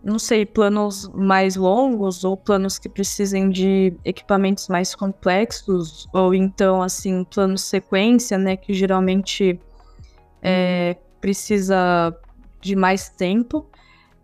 não 0.04 0.18
sei, 0.18 0.44
planos 0.44 1.08
mais 1.08 1.56
longos 1.56 2.22
ou 2.22 2.36
planos 2.36 2.78
que 2.78 2.90
precisem 2.90 3.48
de 3.48 3.94
equipamentos 4.04 4.68
mais 4.68 4.94
complexos, 4.94 6.06
ou 6.12 6.34
então, 6.34 6.82
assim, 6.82 7.24
plano 7.24 7.56
sequência, 7.56 8.36
né, 8.36 8.58
que 8.58 8.74
geralmente 8.74 9.58
é, 10.42 10.98
precisa 11.18 12.14
de 12.60 12.76
mais 12.76 13.08
tempo. 13.08 13.66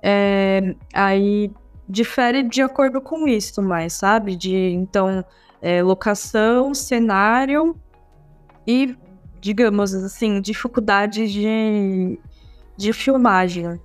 É, 0.03 0.75
aí 0.93 1.51
difere 1.91 2.43
de 2.43 2.63
acordo 2.63 3.01
com 3.01 3.27
isso, 3.27 3.61
mais, 3.61 3.93
sabe? 3.95 4.37
De 4.37 4.55
então 4.55 5.25
é, 5.61 5.83
locação, 5.83 6.73
cenário 6.73 7.77
e, 8.67 8.97
digamos 9.41 9.93
assim, 9.93 10.41
dificuldade 10.41 11.27
de, 11.31 12.19
de 12.77 12.93
filmagem. 12.93 13.81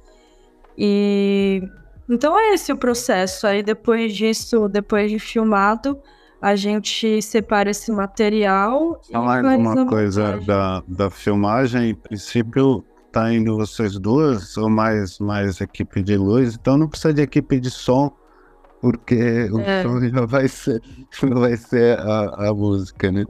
E 0.78 1.64
então 2.08 2.40
é 2.40 2.54
esse 2.54 2.72
o 2.72 2.78
processo. 2.78 3.48
Aí 3.48 3.64
depois 3.64 4.14
disso, 4.14 4.70
depois 4.70 5.10
de 5.10 5.18
filmado, 5.18 6.00
a 6.42 6.56
gente 6.56 7.22
separa 7.22 7.72
esse 7.72 7.92
material. 7.92 9.02
Falar 9.12 9.44
alguma 9.44 9.86
coisa 9.88 10.40
da, 10.46 10.84
da 10.88 11.10
filmagem, 11.10 11.90
em 11.90 11.96
princípio 11.96 12.86
tá 13.16 13.34
indo 13.34 13.56
vocês 13.56 13.98
duas 13.98 14.58
ou 14.58 14.70
mais, 14.70 15.20
mais 15.20 15.62
equipe 15.62 16.04
de 16.04 16.18
luz, 16.18 16.56
então 16.56 16.78
não 16.78 16.90
precisa 16.90 17.14
de 17.14 17.22
equipe 17.22 17.62
de 17.62 17.72
som, 17.72 18.12
porque 18.82 19.50
o 19.54 19.60
é. 19.62 19.84
som 19.84 20.02
já 20.02 20.26
vai 20.26 20.50
ser, 20.50 20.82
vai 21.24 21.56
ser 21.56 21.98
a, 21.98 22.50
a 22.50 22.54
música, 22.54 23.10
né? 23.14 23.24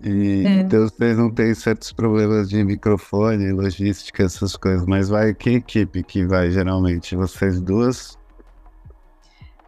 E, 0.00 0.46
é. 0.46 0.60
Então 0.60 0.88
vocês 0.88 1.18
não 1.18 1.28
têm 1.28 1.52
certos 1.54 1.92
problemas 1.92 2.48
de 2.48 2.62
microfone, 2.62 3.50
logística, 3.50 4.22
essas 4.22 4.56
coisas, 4.56 4.86
mas 4.86 5.08
vai 5.08 5.34
que 5.34 5.50
equipe 5.56 6.04
que 6.04 6.24
vai 6.24 6.52
geralmente? 6.52 7.16
Vocês 7.16 7.60
duas? 7.60 8.16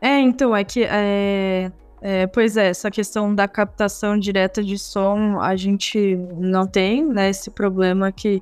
É, 0.01 0.21
então, 0.21 0.55
é 0.55 0.63
que 0.63 0.85
é, 0.85 1.73
é, 2.01 2.27
pois 2.29 2.57
é, 2.57 2.69
essa 2.69 2.93
questão 2.93 3.35
da 3.35 3.49
captação 3.49 4.17
direta 4.17 4.63
de 4.63 4.79
som, 4.79 5.41
a 5.41 5.57
gente 5.57 6.17
não 6.39 6.65
tem, 6.65 7.05
né? 7.05 7.29
Esse 7.29 7.51
problema 7.51 8.13
que 8.13 8.41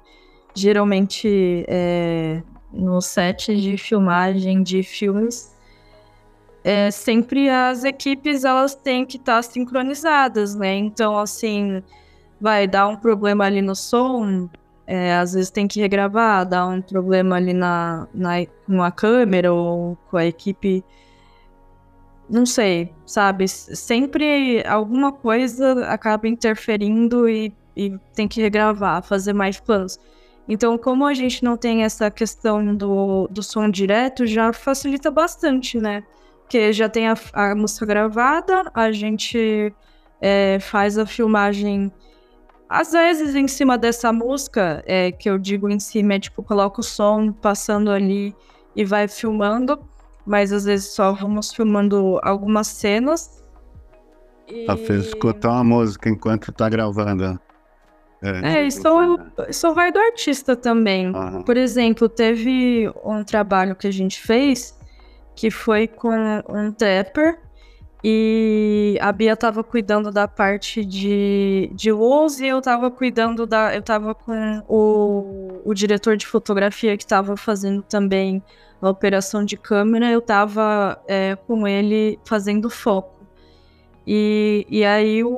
geralmente 0.54 1.64
é, 1.68 2.42
no 2.72 3.00
set 3.00 3.54
de 3.56 3.76
filmagem 3.76 4.62
de 4.62 4.82
filmes, 4.82 5.54
é, 6.62 6.90
sempre 6.90 7.48
as 7.48 7.84
equipes 7.84 8.44
elas 8.44 8.74
têm 8.74 9.06
que 9.06 9.16
estar 9.16 9.36
tá 9.36 9.42
sincronizadas, 9.42 10.54
né? 10.54 10.74
Então, 10.76 11.18
assim, 11.18 11.82
vai 12.40 12.66
dar 12.66 12.88
um 12.88 12.96
problema 12.96 13.44
ali 13.44 13.62
no 13.62 13.74
som, 13.74 14.48
é, 14.86 15.14
às 15.14 15.34
vezes 15.34 15.50
tem 15.50 15.68
que 15.68 15.80
regravar, 15.80 16.46
dá 16.46 16.66
um 16.66 16.82
problema 16.82 17.36
ali 17.36 17.52
na, 17.52 18.08
na, 18.12 18.44
com 18.66 18.90
câmera 18.92 19.52
ou 19.52 19.96
com 20.10 20.16
a 20.16 20.26
equipe 20.26 20.84
não 22.30 22.46
sei, 22.46 22.94
sabe? 23.04 23.48
Sempre 23.48 24.64
alguma 24.66 25.12
coisa 25.12 25.84
acaba 25.86 26.28
interferindo 26.28 27.28
e, 27.28 27.52
e 27.76 27.98
tem 28.14 28.28
que 28.28 28.40
regravar, 28.40 29.02
fazer 29.02 29.32
mais 29.32 29.58
planos. 29.58 29.98
Então, 30.50 30.76
como 30.76 31.06
a 31.06 31.14
gente 31.14 31.44
não 31.44 31.56
tem 31.56 31.84
essa 31.84 32.10
questão 32.10 32.74
do, 32.74 33.28
do 33.28 33.40
som 33.40 33.70
direto, 33.70 34.26
já 34.26 34.52
facilita 34.52 35.08
bastante, 35.08 35.78
né? 35.78 36.02
Porque 36.40 36.72
já 36.72 36.88
tem 36.88 37.06
a, 37.06 37.14
a 37.32 37.54
música 37.54 37.86
gravada, 37.86 38.68
a 38.74 38.90
gente 38.90 39.72
é, 40.20 40.58
faz 40.58 40.98
a 40.98 41.06
filmagem, 41.06 41.92
às 42.68 42.90
vezes 42.90 43.36
em 43.36 43.46
cima 43.46 43.78
dessa 43.78 44.12
música, 44.12 44.82
é, 44.88 45.12
que 45.12 45.30
eu 45.30 45.38
digo 45.38 45.70
em 45.70 45.78
cima, 45.78 46.14
é 46.14 46.18
tipo, 46.18 46.42
coloca 46.42 46.80
o 46.80 46.84
som 46.84 47.30
passando 47.30 47.88
ali 47.88 48.34
e 48.74 48.84
vai 48.84 49.06
filmando. 49.06 49.78
mas 50.26 50.52
às 50.52 50.64
vezes 50.64 50.88
só 50.88 51.12
vamos 51.12 51.52
filmando 51.52 52.18
algumas 52.24 52.66
cenas. 52.66 53.44
E... 54.48 54.64
Tá 54.64 54.76
fez 54.76 55.06
escutar 55.06 55.52
uma 55.52 55.62
música 55.62 56.08
enquanto 56.08 56.50
tá 56.50 56.68
gravando. 56.68 57.38
É, 58.22 58.58
é 58.58 58.66
isso, 58.66 58.82
isso 59.48 59.74
vai 59.74 59.90
do 59.90 59.98
artista 59.98 60.54
também. 60.54 61.14
Uhum. 61.14 61.42
Por 61.42 61.56
exemplo, 61.56 62.08
teve 62.08 62.90
um 63.04 63.24
trabalho 63.24 63.74
que 63.74 63.86
a 63.86 63.92
gente 63.92 64.20
fez 64.20 64.78
que 65.34 65.50
foi 65.50 65.88
com 65.88 66.42
um 66.48 66.70
trapper 66.70 67.38
e 68.02 68.98
a 69.00 69.12
Bia 69.12 69.36
tava 69.36 69.62
cuidando 69.62 70.10
da 70.10 70.26
parte 70.26 70.84
de, 70.84 71.70
de 71.74 71.92
luz 71.92 72.40
e 72.40 72.46
eu 72.46 72.60
tava 72.62 72.90
cuidando 72.90 73.46
da. 73.46 73.74
Eu 73.74 73.82
tava 73.82 74.14
com 74.14 74.62
o, 74.66 75.60
o 75.64 75.74
diretor 75.74 76.16
de 76.16 76.26
fotografia 76.26 76.96
que 76.96 77.06
tava 77.06 77.36
fazendo 77.36 77.82
também 77.82 78.42
a 78.80 78.88
operação 78.88 79.44
de 79.44 79.56
câmera, 79.58 80.10
eu 80.10 80.22
tava 80.22 80.98
é, 81.06 81.36
com 81.46 81.68
ele 81.68 82.18
fazendo 82.24 82.70
foco. 82.70 83.20
E, 84.06 84.66
e 84.70 84.82
aí 84.82 85.22
o, 85.22 85.30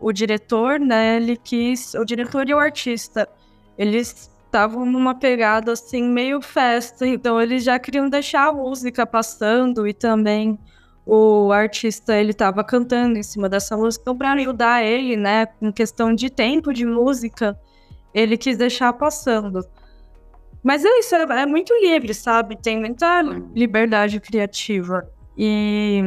o 0.00 0.12
diretor, 0.12 0.80
né, 0.80 1.16
ele 1.16 1.36
quis. 1.36 1.94
O 1.94 2.04
diretor 2.04 2.48
e 2.48 2.54
o 2.54 2.58
artista, 2.58 3.28
eles 3.76 4.30
estavam 4.46 4.84
numa 4.84 5.14
pegada 5.14 5.72
assim, 5.72 6.02
meio 6.02 6.40
festa, 6.40 7.06
então 7.06 7.40
eles 7.40 7.62
já 7.62 7.78
queriam 7.78 8.08
deixar 8.08 8.48
a 8.48 8.52
música 8.52 9.06
passando 9.06 9.86
e 9.86 9.94
também 9.94 10.58
o 11.06 11.52
artista 11.52 12.16
ele 12.16 12.32
estava 12.32 12.64
cantando 12.64 13.18
em 13.18 13.22
cima 13.22 13.48
dessa 13.48 13.76
música, 13.76 14.02
então 14.02 14.16
para 14.16 14.32
ajudar 14.32 14.82
ele, 14.82 15.16
né, 15.16 15.46
em 15.60 15.70
questão 15.70 16.14
de 16.14 16.30
tempo 16.30 16.72
de 16.72 16.84
música, 16.84 17.58
ele 18.12 18.36
quis 18.36 18.56
deixar 18.56 18.92
passando. 18.92 19.60
Mas 20.62 20.84
é 20.84 20.98
isso, 20.98 21.14
é, 21.14 21.22
é 21.22 21.46
muito 21.46 21.72
livre, 21.74 22.12
sabe? 22.12 22.56
Tem 22.60 22.78
muita 22.78 23.22
liberdade 23.54 24.20
criativa. 24.20 25.08
E, 25.36 26.02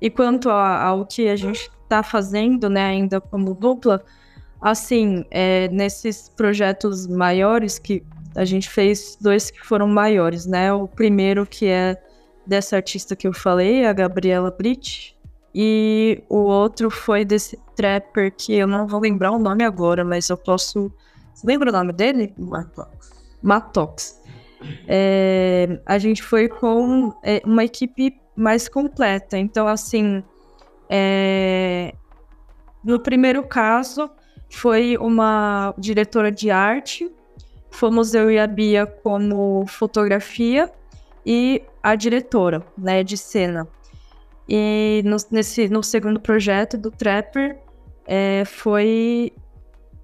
e 0.00 0.10
quanto 0.10 0.50
a, 0.50 0.82
ao 0.82 1.06
que 1.06 1.28
a 1.28 1.36
gente 1.36 1.70
está 1.94 2.02
fazendo, 2.02 2.68
né, 2.68 2.84
ainda 2.86 3.20
como 3.20 3.54
dupla, 3.54 4.02
assim, 4.60 5.24
é, 5.30 5.68
nesses 5.68 6.28
projetos 6.28 7.06
maiores 7.06 7.78
que 7.78 8.02
a 8.34 8.44
gente 8.44 8.68
fez 8.68 9.16
dois 9.20 9.50
que 9.50 9.64
foram 9.64 9.86
maiores, 9.86 10.44
né? 10.44 10.72
O 10.72 10.88
primeiro 10.88 11.46
que 11.46 11.66
é 11.66 11.96
dessa 12.44 12.74
artista 12.74 13.14
que 13.14 13.28
eu 13.28 13.32
falei, 13.32 13.86
a 13.86 13.92
Gabriela 13.92 14.50
Britt. 14.50 15.16
E 15.54 16.24
o 16.28 16.38
outro 16.38 16.90
foi 16.90 17.24
desse 17.24 17.56
trapper 17.76 18.34
que 18.36 18.54
eu 18.54 18.66
não 18.66 18.88
vou 18.88 19.00
lembrar 19.00 19.30
o 19.30 19.38
nome 19.38 19.62
agora, 19.62 20.04
mas 20.04 20.28
eu 20.28 20.36
posso. 20.36 20.92
Você 21.32 21.46
lembra 21.46 21.70
o 21.70 21.72
nome 21.72 21.92
dele? 21.92 22.34
Matox. 22.36 23.12
Matox. 23.40 24.20
É, 24.88 25.78
a 25.86 25.96
gente 25.98 26.22
foi 26.22 26.48
com 26.48 27.14
é, 27.22 27.40
uma 27.44 27.64
equipe 27.64 28.18
mais 28.34 28.68
completa. 28.68 29.38
Então, 29.38 29.68
assim, 29.68 30.24
é, 30.88 31.94
no 32.82 33.00
primeiro 33.00 33.42
caso, 33.42 34.10
foi 34.50 34.96
uma 34.98 35.74
diretora 35.78 36.30
de 36.30 36.50
arte. 36.50 37.10
Fomos 37.70 38.14
eu 38.14 38.30
e 38.30 38.38
a 38.38 38.46
Bia 38.46 38.86
como 38.86 39.66
fotografia 39.66 40.70
e 41.26 41.62
a 41.82 41.94
diretora, 41.94 42.64
né, 42.76 43.02
de 43.02 43.16
cena. 43.16 43.66
E 44.48 45.02
no, 45.04 45.16
nesse, 45.30 45.68
no 45.68 45.82
segundo 45.82 46.20
projeto 46.20 46.76
do 46.76 46.90
Trapper, 46.90 47.58
é, 48.06 48.44
foi. 48.44 49.32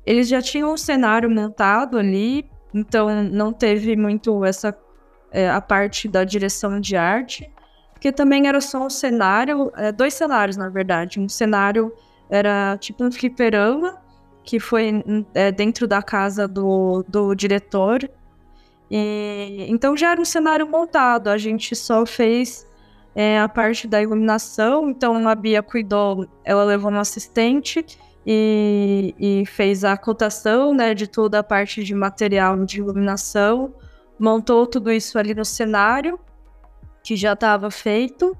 Eles 0.04 0.28
já 0.28 0.40
tinham 0.40 0.72
um 0.72 0.76
cenário 0.76 1.30
montado 1.30 1.98
ali, 1.98 2.50
então 2.74 3.22
não 3.24 3.52
teve 3.52 3.96
muito 3.96 4.44
essa. 4.44 4.76
É, 5.32 5.48
a 5.48 5.60
parte 5.60 6.08
da 6.08 6.24
direção 6.24 6.80
de 6.80 6.96
arte, 6.96 7.48
porque 8.00 8.10
também 8.10 8.48
era 8.48 8.62
só 8.62 8.86
um 8.86 8.88
cenário, 8.88 9.70
é, 9.76 9.92
dois 9.92 10.14
cenários 10.14 10.56
na 10.56 10.70
verdade. 10.70 11.20
Um 11.20 11.28
cenário 11.28 11.92
era 12.30 12.78
tipo 12.78 13.04
um 13.04 13.12
fliperama, 13.12 14.00
que 14.42 14.58
foi 14.58 15.04
é, 15.34 15.52
dentro 15.52 15.86
da 15.86 16.02
casa 16.02 16.48
do, 16.48 17.04
do 17.06 17.34
diretor, 17.34 18.10
e, 18.90 19.66
então 19.68 19.94
já 19.94 20.12
era 20.12 20.20
um 20.20 20.24
cenário 20.24 20.66
montado, 20.66 21.28
a 21.28 21.36
gente 21.36 21.76
só 21.76 22.06
fez 22.06 22.66
é, 23.14 23.38
a 23.38 23.46
parte 23.46 23.86
da 23.86 24.00
iluminação, 24.00 24.88
então 24.88 25.28
a 25.28 25.34
Bia 25.34 25.62
cuidou, 25.62 26.26
ela 26.42 26.64
levou 26.64 26.90
um 26.90 26.98
assistente 26.98 27.84
e, 28.26 29.14
e, 29.18 29.44
fez 29.44 29.84
a 29.84 29.94
cotação 29.94 30.72
né, 30.72 30.94
de 30.94 31.06
toda 31.06 31.40
a 31.40 31.42
parte 31.42 31.84
de 31.84 31.94
material 31.94 32.64
de 32.64 32.78
iluminação, 32.78 33.74
montou 34.18 34.66
tudo 34.66 34.90
isso 34.90 35.18
ali 35.18 35.34
no 35.34 35.44
cenário, 35.44 36.18
que 37.02 37.16
já 37.16 37.32
estava 37.32 37.70
feito. 37.70 38.36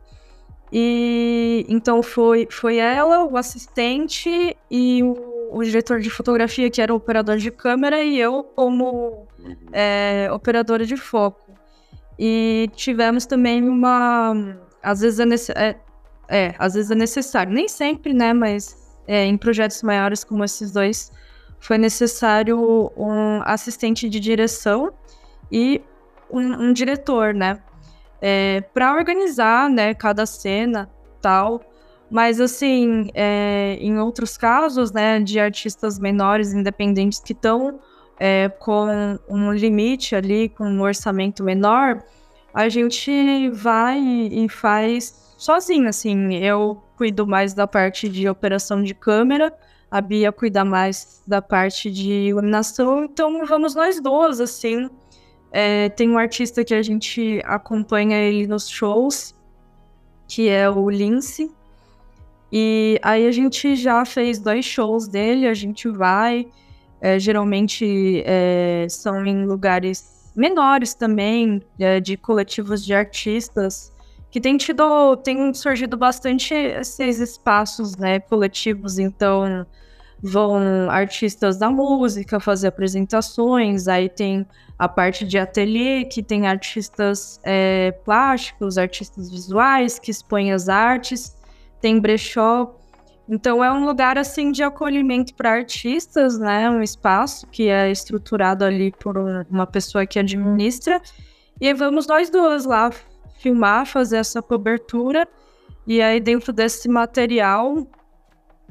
E 0.73 1.67
então 1.69 2.03
foi, 2.03 2.47
foi 2.51 2.77
ela, 2.77 3.25
o 3.25 3.37
assistente 3.37 4.57
e 4.71 5.03
o 5.03 5.41
o 5.51 5.63
diretor 5.65 6.01
de 6.01 6.09
fotografia, 6.09 6.71
que 6.71 6.81
era 6.81 6.93
o 6.93 6.97
operador 6.97 7.37
de 7.37 7.51
câmera, 7.51 8.03
e 8.03 8.19
eu 8.19 8.45
como 8.45 9.27
uhum. 9.39 9.57
é, 9.73 10.29
operadora 10.33 10.87
de 10.87 10.97
foco. 10.97 11.53
E 12.19 12.71
tivemos 12.75 13.27
também 13.27 13.69
uma. 13.69 14.57
Às 14.83 15.01
vezes 15.01 15.19
é, 15.19 15.27
nesse, 15.27 15.53
é, 15.53 15.77
é, 16.29 16.55
às 16.59 16.75
vezes 16.75 16.91
é 16.91 16.95
necessário, 16.95 17.53
nem 17.53 17.69
sempre, 17.69 18.15
né? 18.15 18.33
Mas 18.33 18.77
é, 19.09 19.27
em 19.27 19.37
projetos 19.37 19.83
maiores 19.83 20.23
como 20.23 20.45
esses 20.45 20.71
dois, 20.71 21.11
foi 21.59 21.79
necessário 21.79 22.93
um 22.97 23.43
assistente 23.45 24.09
de 24.09 24.21
direção 24.21 24.93
e 25.51 25.83
um, 26.31 26.69
um 26.69 26.73
diretor, 26.73 27.35
né? 27.35 27.61
É, 28.21 28.61
para 28.75 28.95
organizar, 28.95 29.71
né, 29.71 29.95
cada 29.95 30.27
cena, 30.27 30.91
tal. 31.21 31.61
Mas, 32.11 32.41
assim, 32.41 33.09
é, 33.15 33.79
em 33.81 33.99
outros 33.99 34.37
casos, 34.37 34.93
né, 34.93 35.21
de 35.21 35.39
artistas 35.39 35.99
menores, 35.99 36.53
independentes, 36.53 37.21
que 37.21 37.33
estão 37.33 37.79
é, 38.19 38.49
com 38.49 39.19
um 39.29 39.53
limite 39.53 40.15
ali, 40.15 40.49
com 40.49 40.65
um 40.65 40.83
orçamento 40.83 41.43
menor, 41.43 42.03
a 42.53 42.69
gente 42.69 43.49
vai 43.51 43.99
e 43.99 44.49
faz 44.49 45.35
sozinho, 45.39 45.89
assim. 45.89 46.35
Eu 46.35 46.83
cuido 46.97 47.27
mais 47.27 47.55
da 47.55 47.67
parte 47.67 48.09
de 48.09 48.29
operação 48.29 48.83
de 48.83 48.95
câmera, 48.95 49.57
a 49.91 50.01
Bia 50.01 50.31
cuida 50.31 50.65
mais 50.65 51.23
da 51.27 51.41
parte 51.41 51.91
de 51.91 52.29
iluminação, 52.29 53.05
então 53.05 53.45
vamos 53.47 53.75
nós 53.75 54.01
duas, 54.01 54.41
assim. 54.41 54.91
É, 55.53 55.89
tem 55.89 56.09
um 56.09 56.19
artista 56.19 56.65
que 56.65 56.75
a 56.75 56.83
gente 56.83 57.41
acompanha 57.45 58.17
ele 58.17 58.47
nos 58.47 58.69
shows, 58.69 59.35
que 60.29 60.49
é 60.49 60.71
o 60.71 60.89
Lince, 60.89 61.51
e 62.53 62.99
aí 63.03 63.27
a 63.27 63.33
gente 63.33 63.77
já 63.77 64.05
fez 64.05 64.39
dois 64.39 64.65
shows 64.65 65.07
dele, 65.07 65.47
a 65.47 65.55
gente 65.55 65.89
vai. 65.89 66.47
É, 67.01 67.19
geralmente 67.19 68.23
é, 68.27 68.87
são 68.91 69.25
em 69.25 69.47
lugares 69.47 70.31
menores 70.37 70.95
também, 70.95 71.63
é, 71.79 71.99
de 71.99 72.17
coletivos 72.17 72.85
de 72.85 72.93
artistas, 72.93 73.93
que 74.31 74.41
tem 74.41 74.57
tido, 74.57 75.17
tem 75.17 75.53
surgido 75.55 75.97
bastante 75.97 76.55
esses 76.55 77.19
espaços 77.19 77.97
né, 77.97 78.21
coletivos, 78.21 78.99
então 78.99 79.67
vão 80.23 80.91
artistas 80.91 81.59
da 81.59 81.71
música 81.71 82.39
fazer 82.39 82.69
apresentações, 82.69 83.89
aí 83.89 84.09
tem 84.09 84.47
a 84.81 84.89
parte 84.89 85.27
de 85.27 85.37
ateliê, 85.37 86.07
que 86.07 86.23
tem 86.23 86.47
artistas 86.47 87.39
é, 87.45 87.93
plásticos, 88.03 88.79
artistas 88.79 89.31
visuais 89.31 89.99
que 89.99 90.11
expõem 90.11 90.53
as 90.53 90.71
artes 90.71 91.37
tem 91.83 92.01
brechó. 92.01 92.75
Então 93.29 93.63
é 93.63 93.71
um 93.71 93.85
lugar 93.85 94.17
assim 94.17 94.51
de 94.51 94.63
acolhimento 94.63 95.35
para 95.35 95.53
artistas, 95.53 96.39
né? 96.39 96.71
Um 96.71 96.81
espaço 96.83 97.47
que 97.49 97.69
é 97.69 97.91
estruturado 97.91 98.65
ali 98.65 98.91
por 98.91 99.19
uma 99.51 99.67
pessoa 99.67 100.07
que 100.07 100.19
administra. 100.19 100.99
E 101.61 101.75
vamos 101.75 102.07
nós 102.07 102.31
duas 102.31 102.65
lá 102.65 102.91
filmar, 103.39 103.85
fazer 103.85 104.17
essa 104.17 104.41
cobertura. 104.41 105.29
E 105.87 106.01
aí 106.01 106.21
dentro 106.21 106.55
desse 106.55 106.89
material 106.89 107.87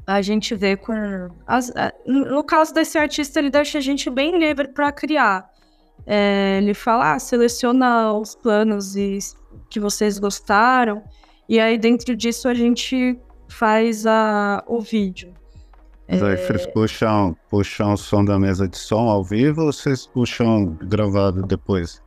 a 0.04 0.20
gente 0.22 0.56
vê 0.56 0.76
com 0.76 0.92
as, 1.46 1.72
no 2.04 2.42
caso 2.42 2.74
desse 2.74 2.98
artista 2.98 3.38
ele 3.38 3.48
deixa 3.48 3.78
a 3.78 3.80
gente 3.80 4.10
bem 4.10 4.36
livre 4.36 4.66
para 4.66 4.90
criar. 4.90 5.49
É, 6.06 6.58
ele 6.58 6.74
fala, 6.74 7.14
ah, 7.14 7.18
seleciona 7.18 8.12
os 8.12 8.34
planos 8.34 8.96
e, 8.96 9.18
que 9.68 9.78
vocês 9.78 10.18
gostaram 10.18 11.02
e 11.50 11.58
aí, 11.58 11.76
dentro 11.76 12.14
disso, 12.14 12.46
a 12.46 12.54
gente 12.54 13.18
faz 13.48 14.06
a, 14.06 14.62
o 14.68 14.80
vídeo. 14.80 15.34
Daí 16.08 16.34
é... 16.34 16.36
vocês 16.36 16.64
puxam, 16.66 17.36
puxam 17.50 17.94
o 17.94 17.96
som 17.96 18.24
da 18.24 18.38
mesa 18.38 18.68
de 18.68 18.78
som 18.78 19.08
ao 19.08 19.24
vivo 19.24 19.62
ou 19.62 19.72
vocês 19.72 20.06
puxam 20.06 20.78
gravado 20.80 21.42
depois? 21.42 22.00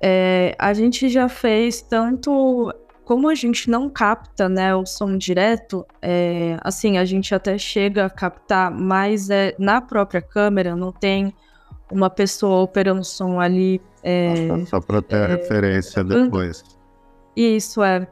É, 0.00 0.56
a 0.58 0.72
gente 0.72 1.10
já 1.10 1.28
fez 1.28 1.82
tanto. 1.82 2.72
Como 3.04 3.28
a 3.28 3.34
gente 3.34 3.68
não 3.68 3.90
capta 3.90 4.48
né, 4.48 4.74
o 4.74 4.86
som 4.86 5.18
direto, 5.18 5.84
é, 6.00 6.56
assim, 6.62 6.96
a 6.96 7.04
gente 7.04 7.34
até 7.34 7.58
chega 7.58 8.06
a 8.06 8.10
captar, 8.10 8.70
mas 8.70 9.28
é, 9.28 9.54
na 9.58 9.82
própria 9.82 10.22
câmera 10.22 10.74
não 10.74 10.90
tem 10.90 11.34
uma 11.90 12.10
pessoa 12.10 12.62
operando 12.62 13.04
som 13.04 13.40
ali. 13.40 13.80
É, 14.02 14.64
Só 14.66 14.80
para 14.80 15.02
ter 15.02 15.16
a 15.16 15.26
referência 15.26 16.02
depois. 16.04 16.62
Isso 17.36 17.82
é. 17.82 18.06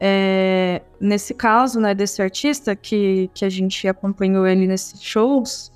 é. 0.00 0.82
Nesse 1.00 1.34
caso, 1.34 1.80
né, 1.80 1.94
desse 1.94 2.22
artista 2.22 2.74
que, 2.76 3.30
que 3.34 3.44
a 3.44 3.50
gente 3.50 3.86
acompanhou 3.88 4.46
ele 4.46 4.66
nesses 4.66 5.02
shows, 5.02 5.72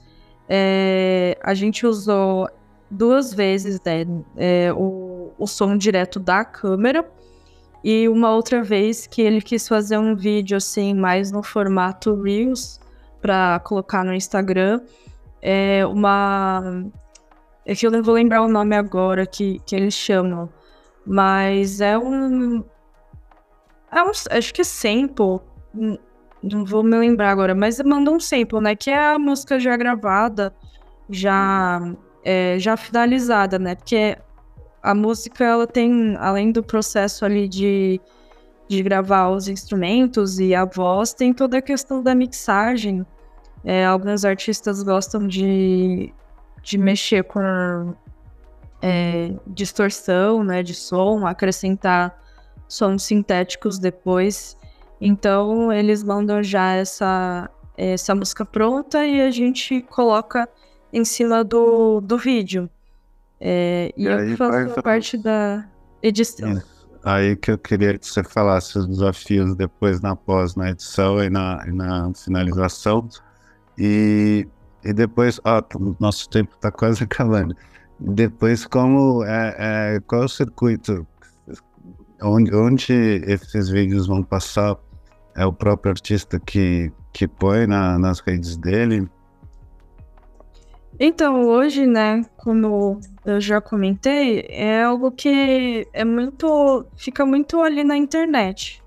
é, 0.49 1.37
a 1.43 1.55
gente 1.55 1.87
usou 1.87 2.49
duas 2.91 3.35
vezes 3.35 3.81
né, 3.85 4.07
é, 4.37 4.72
o, 4.72 5.33
o 5.39 5.47
som 5.47 5.76
direto 5.76 6.18
da 6.18 6.45
câmera 6.45 7.07
e 7.85 8.09
uma 8.09 8.35
outra 8.35 8.62
vez 8.62 9.07
que 9.07 9.20
ele 9.20 9.41
quis 9.41 9.68
fazer 9.68 9.99
um 9.99 10.16
vídeo 10.16 10.57
assim 10.57 10.95
mais 10.95 11.31
no 11.31 11.43
formato 11.43 12.20
Reels 12.20 12.81
para 13.20 13.61
colocar 13.61 14.05
no 14.05 14.14
Instagram 14.14 14.81
é 15.43 15.87
uma 15.87 16.85
é 17.69 17.75
que 17.75 17.87
eu 17.87 17.91
não 17.91 18.03
vou 18.03 18.14
lembrar 18.14 18.43
o 18.43 18.49
nome 18.49 18.75
agora 18.75 19.27
que, 19.27 19.61
que 19.64 19.77
eles 19.77 19.95
chamam 19.95 20.49
mas 21.07 21.81
é 21.81 21.97
um 21.97 22.64
é 23.93 24.03
um 24.03 24.11
acho 24.31 24.53
que 24.53 24.62
é 24.62 24.64
sample 24.64 25.41
não 26.43 26.64
vou 26.64 26.83
me 26.83 26.97
lembrar 26.97 27.31
agora 27.31 27.55
mas 27.55 27.81
mandou 27.81 28.16
um 28.16 28.21
sample 28.21 28.61
né 28.61 28.75
que 28.75 28.91
é 28.91 29.12
a 29.12 29.19
música 29.19 29.61
já 29.61 29.77
gravada 29.77 30.53
já 31.09 31.81
é, 32.29 32.59
já 32.59 32.77
finalizada, 32.77 33.59
né? 33.59 33.75
Porque 33.75 34.16
a 34.83 34.95
música, 34.95 35.45
ela 35.45 35.66
tem, 35.66 36.14
além 36.19 36.53
do 36.53 36.62
processo 36.62 37.25
ali 37.25 37.49
de, 37.49 38.01
de 38.69 38.83
gravar 38.83 39.31
os 39.31 39.49
instrumentos 39.49 40.39
e 40.39 40.55
a 40.55 40.64
voz, 40.66 41.14
tem 41.14 41.33
toda 41.33 41.59
a 41.59 41.62
questão 41.62 42.03
da 42.03 42.14
mixagem. 42.14 43.07
É, 43.64 43.87
alguns 43.87 44.25
artistas 44.27 44.83
gostam 44.83 45.27
de, 45.27 46.12
de 46.63 46.79
mexer 46.79 47.25
com 47.25 47.95
é, 48.83 49.33
distorção, 49.47 50.45
né, 50.45 50.63
de 50.63 50.75
som, 50.75 51.27
acrescentar 51.27 52.17
sons 52.67 53.03
sintéticos 53.03 53.79
depois. 53.79 54.57
Então, 55.01 55.73
eles 55.73 56.03
mandam 56.03 56.43
já 56.43 56.73
essa, 56.75 57.51
essa 57.77 58.15
música 58.15 58.45
pronta 58.45 59.05
e 59.07 59.21
a 59.21 59.31
gente 59.31 59.81
coloca 59.83 60.49
em 60.93 61.05
cima 61.05 61.45
do, 61.45 62.01
do 62.01 62.19
vídeo. 62.19 62.69
É, 63.41 63.93
e, 63.97 64.05
e 64.05 64.07
eu 64.07 64.37
faço 64.37 64.83
parte 64.83 65.17
da 65.17 65.65
edição. 66.03 66.53
Isso. 66.53 66.79
Aí 67.05 67.37
que 67.37 67.53
eu 67.53 67.59
queria 67.59 67.97
que 67.97 68.07
você 68.07 68.25
falasse 68.25 68.77
os 68.77 68.87
desafios 68.87 69.55
depois 69.55 70.01
na 70.01 70.17
pós, 70.17 70.57
na 70.57 70.71
edição 70.71 71.23
e 71.23 71.31
na, 71.31 71.65
e 71.67 71.73
na 71.73 72.13
finalização. 72.13 73.09
E, 73.79 74.47
e 74.85 74.93
depois, 74.93 75.41
ó, 75.45 75.62
nosso 75.99 76.29
tempo 76.29 76.55
está 76.55 76.70
quase 76.70 77.03
acabando. 77.05 77.55
Depois, 77.99 78.64
como 78.64 79.24
é, 79.24 79.57
é, 79.59 80.01
qual 80.07 80.22
é 80.22 80.24
o 80.24 80.29
circuito? 80.29 81.07
Onde, 82.22 82.55
onde 82.55 82.93
esses 83.26 83.68
vídeos 83.68 84.07
vão 84.07 84.22
passar? 84.22 84.76
É 85.37 85.47
o 85.47 85.53
próprio 85.53 85.93
artista 85.93 86.39
que, 86.41 86.93
que 87.12 87.29
põe 87.29 87.66
na, 87.66 87.99
nas 87.99 88.20
redes 88.20 88.57
dele? 88.57 89.09
Então, 90.99 91.45
hoje, 91.45 91.87
né, 91.87 92.24
como 92.37 93.01
eu 93.24 93.41
já 93.41 93.61
comentei, 93.61 94.47
é 94.49 94.83
algo 94.83 95.12
que 95.12 95.87
é 95.93 96.05
muito. 96.05 96.85
fica 96.97 97.24
muito 97.24 97.61
ali 97.62 97.85
na 97.85 97.97
internet. 97.97 98.83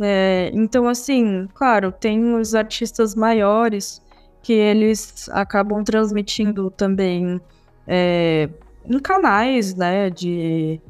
É, 0.00 0.50
então, 0.54 0.86
assim, 0.88 1.48
claro, 1.52 1.90
tem 1.90 2.34
os 2.34 2.54
artistas 2.54 3.14
maiores 3.14 4.00
que 4.42 4.52
eles 4.52 5.28
acabam 5.30 5.82
transmitindo 5.84 6.70
também 6.70 7.40
é, 7.86 8.48
em 8.84 8.98
canais, 8.98 9.74
né, 9.74 10.10
de. 10.10 10.80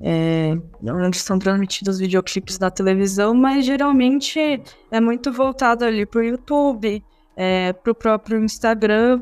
É, 0.00 0.56
onde 0.84 1.16
são 1.18 1.40
transmitidos 1.40 1.98
videoclipes 1.98 2.56
na 2.60 2.70
televisão, 2.70 3.34
mas 3.34 3.64
geralmente 3.64 4.62
é 4.92 5.00
muito 5.00 5.32
voltado 5.32 5.84
ali 5.84 6.06
para 6.06 6.20
o 6.20 6.22
YouTube, 6.22 7.02
é, 7.36 7.72
para 7.72 7.90
o 7.90 7.94
próprio 7.96 8.38
Instagram, 8.44 9.20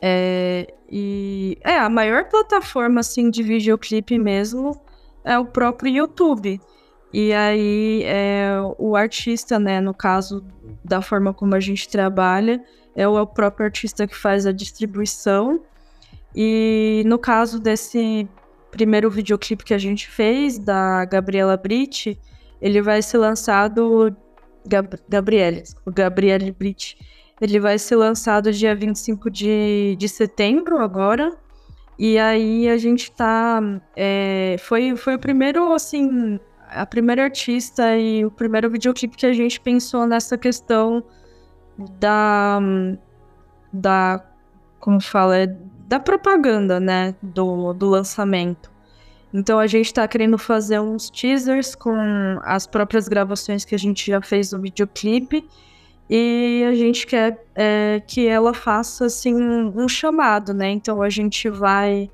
é, 0.00 0.72
e 0.90 1.58
é 1.62 1.78
a 1.78 1.90
maior 1.90 2.24
plataforma 2.30 3.00
assim 3.00 3.30
de 3.30 3.42
videoclipe 3.42 4.18
mesmo 4.18 4.80
é 5.24 5.38
o 5.38 5.44
próprio 5.44 5.92
YouTube. 5.92 6.60
E 7.12 7.32
aí 7.32 8.02
é, 8.04 8.50
o 8.78 8.94
artista, 8.94 9.58
né, 9.58 9.80
no 9.80 9.94
caso 9.94 10.44
da 10.84 11.00
forma 11.00 11.32
como 11.32 11.54
a 11.54 11.60
gente 11.60 11.88
trabalha, 11.88 12.62
é 12.94 13.06
o, 13.08 13.26
próprio 13.26 13.66
artista 13.66 14.06
que 14.06 14.16
faz 14.16 14.46
a 14.46 14.52
distribuição. 14.52 15.62
E 16.34 17.02
no 17.06 17.18
caso 17.18 17.58
desse 17.58 18.28
primeiro 18.70 19.10
videoclipe 19.10 19.64
que 19.64 19.74
a 19.74 19.78
gente 19.78 20.08
fez 20.08 20.58
da 20.58 21.04
Gabriela 21.06 21.56
Britt, 21.56 22.18
ele 22.60 22.82
vai 22.82 23.00
ser 23.00 23.18
lançado 23.18 24.14
Gab 24.66 24.98
Gabriele, 25.08 25.62
o 25.86 25.90
Gabriele 25.90 26.52
Britt 26.52 26.98
ele 27.40 27.60
vai 27.60 27.78
ser 27.78 27.96
lançado 27.96 28.52
dia 28.52 28.74
25 28.74 29.30
de, 29.30 29.96
de 29.96 30.08
setembro 30.08 30.78
agora. 30.78 31.36
E 31.98 32.18
aí 32.18 32.68
a 32.68 32.76
gente 32.76 33.10
tá. 33.10 33.60
É, 33.96 34.56
foi, 34.60 34.96
foi 34.96 35.14
o 35.16 35.18
primeiro, 35.18 35.72
assim, 35.72 36.38
a 36.70 36.86
primeira 36.86 37.24
artista 37.24 37.96
e 37.96 38.24
o 38.24 38.30
primeiro 38.30 38.70
videoclipe 38.70 39.16
que 39.16 39.26
a 39.26 39.32
gente 39.32 39.60
pensou 39.60 40.06
nessa 40.06 40.36
questão 40.36 41.02
da. 41.98 42.60
da 43.72 44.24
como 44.80 45.00
fala? 45.00 45.38
É, 45.38 45.46
da 45.86 45.98
propaganda, 45.98 46.78
né? 46.78 47.14
Do, 47.22 47.72
do 47.72 47.88
lançamento. 47.88 48.70
Então 49.32 49.58
a 49.58 49.66
gente 49.66 49.92
tá 49.92 50.06
querendo 50.08 50.38
fazer 50.38 50.80
uns 50.80 51.10
teasers 51.10 51.74
com 51.74 51.96
as 52.42 52.66
próprias 52.66 53.08
gravações 53.08 53.64
que 53.64 53.74
a 53.74 53.78
gente 53.78 54.06
já 54.06 54.22
fez 54.22 54.52
no 54.52 54.60
videoclipe 54.60 55.46
e 56.08 56.64
a 56.66 56.74
gente 56.74 57.06
quer 57.06 57.44
é, 57.54 58.02
que 58.06 58.26
ela 58.26 58.54
faça 58.54 59.04
assim 59.04 59.34
um 59.34 59.86
chamado, 59.86 60.54
né? 60.54 60.70
Então 60.70 61.02
a 61.02 61.10
gente 61.10 61.50
vai 61.50 62.10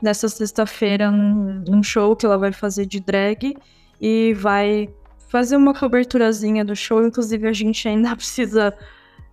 nessa 0.00 0.28
sexta-feira 0.28 1.10
num, 1.10 1.64
num, 1.66 1.82
show 1.82 2.14
que 2.14 2.26
ela 2.26 2.38
vai 2.38 2.52
fazer 2.52 2.86
de 2.86 3.00
drag 3.00 3.56
e 4.02 4.34
vai 4.34 4.92
fazer 5.28 5.56
uma 5.56 5.72
coberturazinha 5.72 6.64
do 6.64 6.74
show. 6.74 7.06
Inclusive 7.06 7.46
a 7.46 7.52
gente 7.52 7.88
ainda 7.88 8.14
precisa 8.16 8.76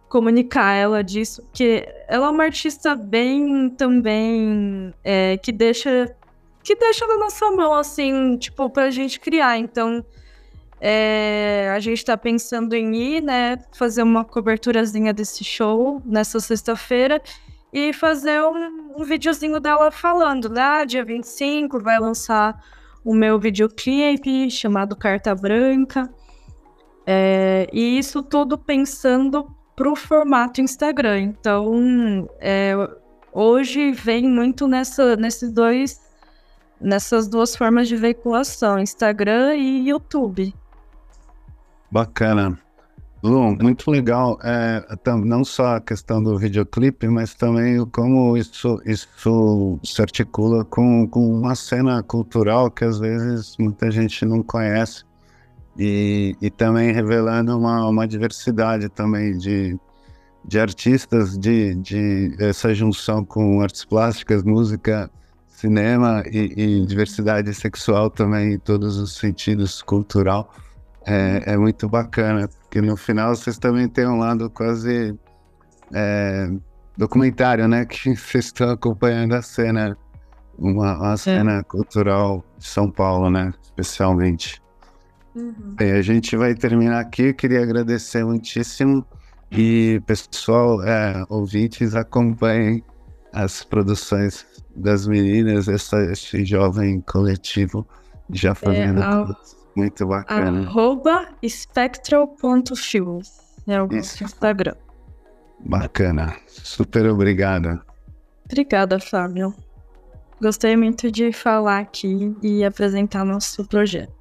comunicar 0.08 0.74
ela 0.74 1.04
disso, 1.04 1.42
porque 1.44 1.88
ela 2.08 2.28
é 2.28 2.30
uma 2.30 2.44
artista 2.44 2.96
bem 2.96 3.70
também 3.70 4.94
é, 5.04 5.38
que 5.38 5.52
deixa 5.52 6.16
que 6.64 6.76
deixa 6.76 7.08
na 7.08 7.18
nossa 7.18 7.50
mão 7.52 7.74
assim, 7.74 8.38
tipo, 8.38 8.70
pra 8.70 8.92
gente 8.92 9.20
criar. 9.20 9.58
Então 9.58 10.04
é, 10.82 11.72
a 11.76 11.80
gente 11.80 11.98
está 11.98 12.18
pensando 12.18 12.74
em 12.74 12.96
ir, 12.96 13.22
né, 13.22 13.58
fazer 13.72 14.04
uma 14.04 14.24
coberturazinha 14.24 15.14
desse 15.14 15.44
show 15.44 16.02
nessa 16.06 16.40
sexta-feira 16.40 17.22
e 17.72 17.94
fazer 17.94 18.42
um, 18.44 18.96
um 18.98 19.04
videozinho 19.04 19.60
dela 19.60 19.92
falando, 19.92 20.50
né? 20.50 20.62
Ah, 20.62 20.86
dia 20.86 21.04
25 21.04 21.80
vai 21.80 22.00
lançar 22.00 22.60
o 23.04 23.14
meu 23.14 23.40
videoclipe 23.40 24.50
chamado 24.50 24.96
Carta 24.96 25.34
Branca. 25.34 26.10
É, 27.06 27.68
e 27.74 27.98
isso 27.98 28.22
tudo 28.22 28.58
pensando 28.58 29.48
pro 29.76 29.96
formato 29.96 30.62
Instagram. 30.62 31.20
Então, 31.22 32.30
é, 32.40 32.74
hoje 33.32 33.92
vem 33.92 34.28
muito 34.28 34.68
nessa, 34.68 35.16
nesses 35.16 35.52
dois, 35.52 36.02
nessas 36.80 37.28
duas 37.28 37.56
formas 37.56 37.88
de 37.88 37.96
veiculação, 37.96 38.78
Instagram 38.78 39.56
e 39.56 39.88
YouTube. 39.90 40.54
Bacana. 41.90 42.60
Lu, 43.22 43.56
muito 43.62 43.92
legal. 43.92 44.40
É, 44.44 44.86
não 45.26 45.44
só 45.44 45.76
a 45.76 45.82
questão 45.82 46.24
do 46.24 46.38
videoclipe, 46.38 47.08
mas 47.08 47.34
também 47.34 47.86
como 47.88 48.38
isso, 48.38 48.82
isso 48.86 49.80
se 49.84 50.02
articula 50.02 50.64
com, 50.64 51.08
com 51.08 51.30
uma 51.30 51.54
cena 51.56 52.02
cultural 52.02 52.72
que 52.72 52.86
às 52.86 52.98
vezes 53.00 53.56
muita 53.60 53.92
gente 53.92 54.26
não 54.26 54.42
conhece. 54.42 55.04
E, 55.78 56.36
e 56.42 56.50
também 56.50 56.92
revelando 56.92 57.58
uma, 57.58 57.88
uma 57.88 58.08
diversidade 58.08 58.90
também 58.90 59.38
de, 59.38 59.78
de 60.46 60.60
artistas, 60.60 61.38
de, 61.38 61.76
de 61.76 62.36
essa 62.40 62.74
junção 62.74 63.24
com 63.24 63.62
artes 63.62 63.86
plásticas, 63.86 64.44
música, 64.44 65.10
cinema 65.48 66.24
e, 66.26 66.82
e 66.82 66.86
diversidade 66.86 67.54
sexual 67.54 68.10
também 68.10 68.54
em 68.54 68.60
todos 68.60 68.98
os 68.98 69.16
sentidos 69.16 69.82
cultural 69.82 70.54
é, 71.06 71.54
é 71.54 71.58
muito 71.58 71.88
bacana, 71.88 72.48
porque 72.48 72.82
no 72.82 72.96
final 72.98 73.36
vocês 73.36 73.58
também 73.58 73.88
têm 73.88 74.08
um 74.08 74.18
lado 74.18 74.50
quase 74.50 75.18
é, 75.94 76.50
documentário, 76.98 77.68
né? 77.68 77.86
Que 77.86 78.16
vocês 78.16 78.46
estão 78.46 78.72
acompanhando 78.72 79.34
a 79.34 79.42
cena, 79.42 79.98
uma, 80.58 80.98
uma 80.98 81.14
é. 81.14 81.18
cena 81.18 81.64
cultural 81.64 82.44
de 82.58 82.66
São 82.68 82.90
Paulo, 82.90 83.30
né? 83.30 83.54
Especialmente. 83.62 84.62
Uhum. 85.36 85.76
Bem, 85.78 85.94
a 85.94 86.02
gente 86.02 86.36
vai 86.36 86.54
terminar 86.54 87.00
aqui. 87.00 87.34
queria 87.34 87.64
agradecer 87.64 88.24
muitíssimo. 88.26 89.06
E, 89.52 90.02
pessoal, 90.06 90.84
é, 90.84 91.26
ouvintes, 91.28 91.96
acompanhem 91.96 92.84
as 93.34 93.64
produções 93.64 94.46
das 94.76 95.08
meninas, 95.08 95.68
essa, 95.68 96.00
esse 96.12 96.46
jovem 96.46 97.02
coletivo 97.02 97.88
Já 98.32 98.54
fazendo 98.54 99.02
É. 99.02 99.59
Muito 99.76 100.06
bacana. 100.06 100.68
Arroba 100.68 101.30
spectral.films. 101.48 103.40
É 103.68 103.82
o 103.82 103.88
nosso 103.88 104.24
Instagram. 104.24 104.76
Bacana. 105.60 106.36
Super 106.48 107.06
obrigado. 107.08 107.82
Obrigada, 108.46 109.00
Fábio. 109.00 109.54
Gostei 110.42 110.76
muito 110.76 111.12
de 111.12 111.32
falar 111.32 111.80
aqui 111.80 112.36
e 112.42 112.64
apresentar 112.64 113.26
nosso 113.26 113.68
projeto. 113.68 114.18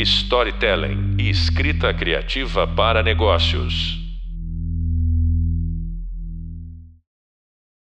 Storytelling 0.00 1.16
e 1.18 1.28
escrita 1.28 1.92
criativa 1.92 2.66
para 2.66 3.02
negócios. 3.02 3.97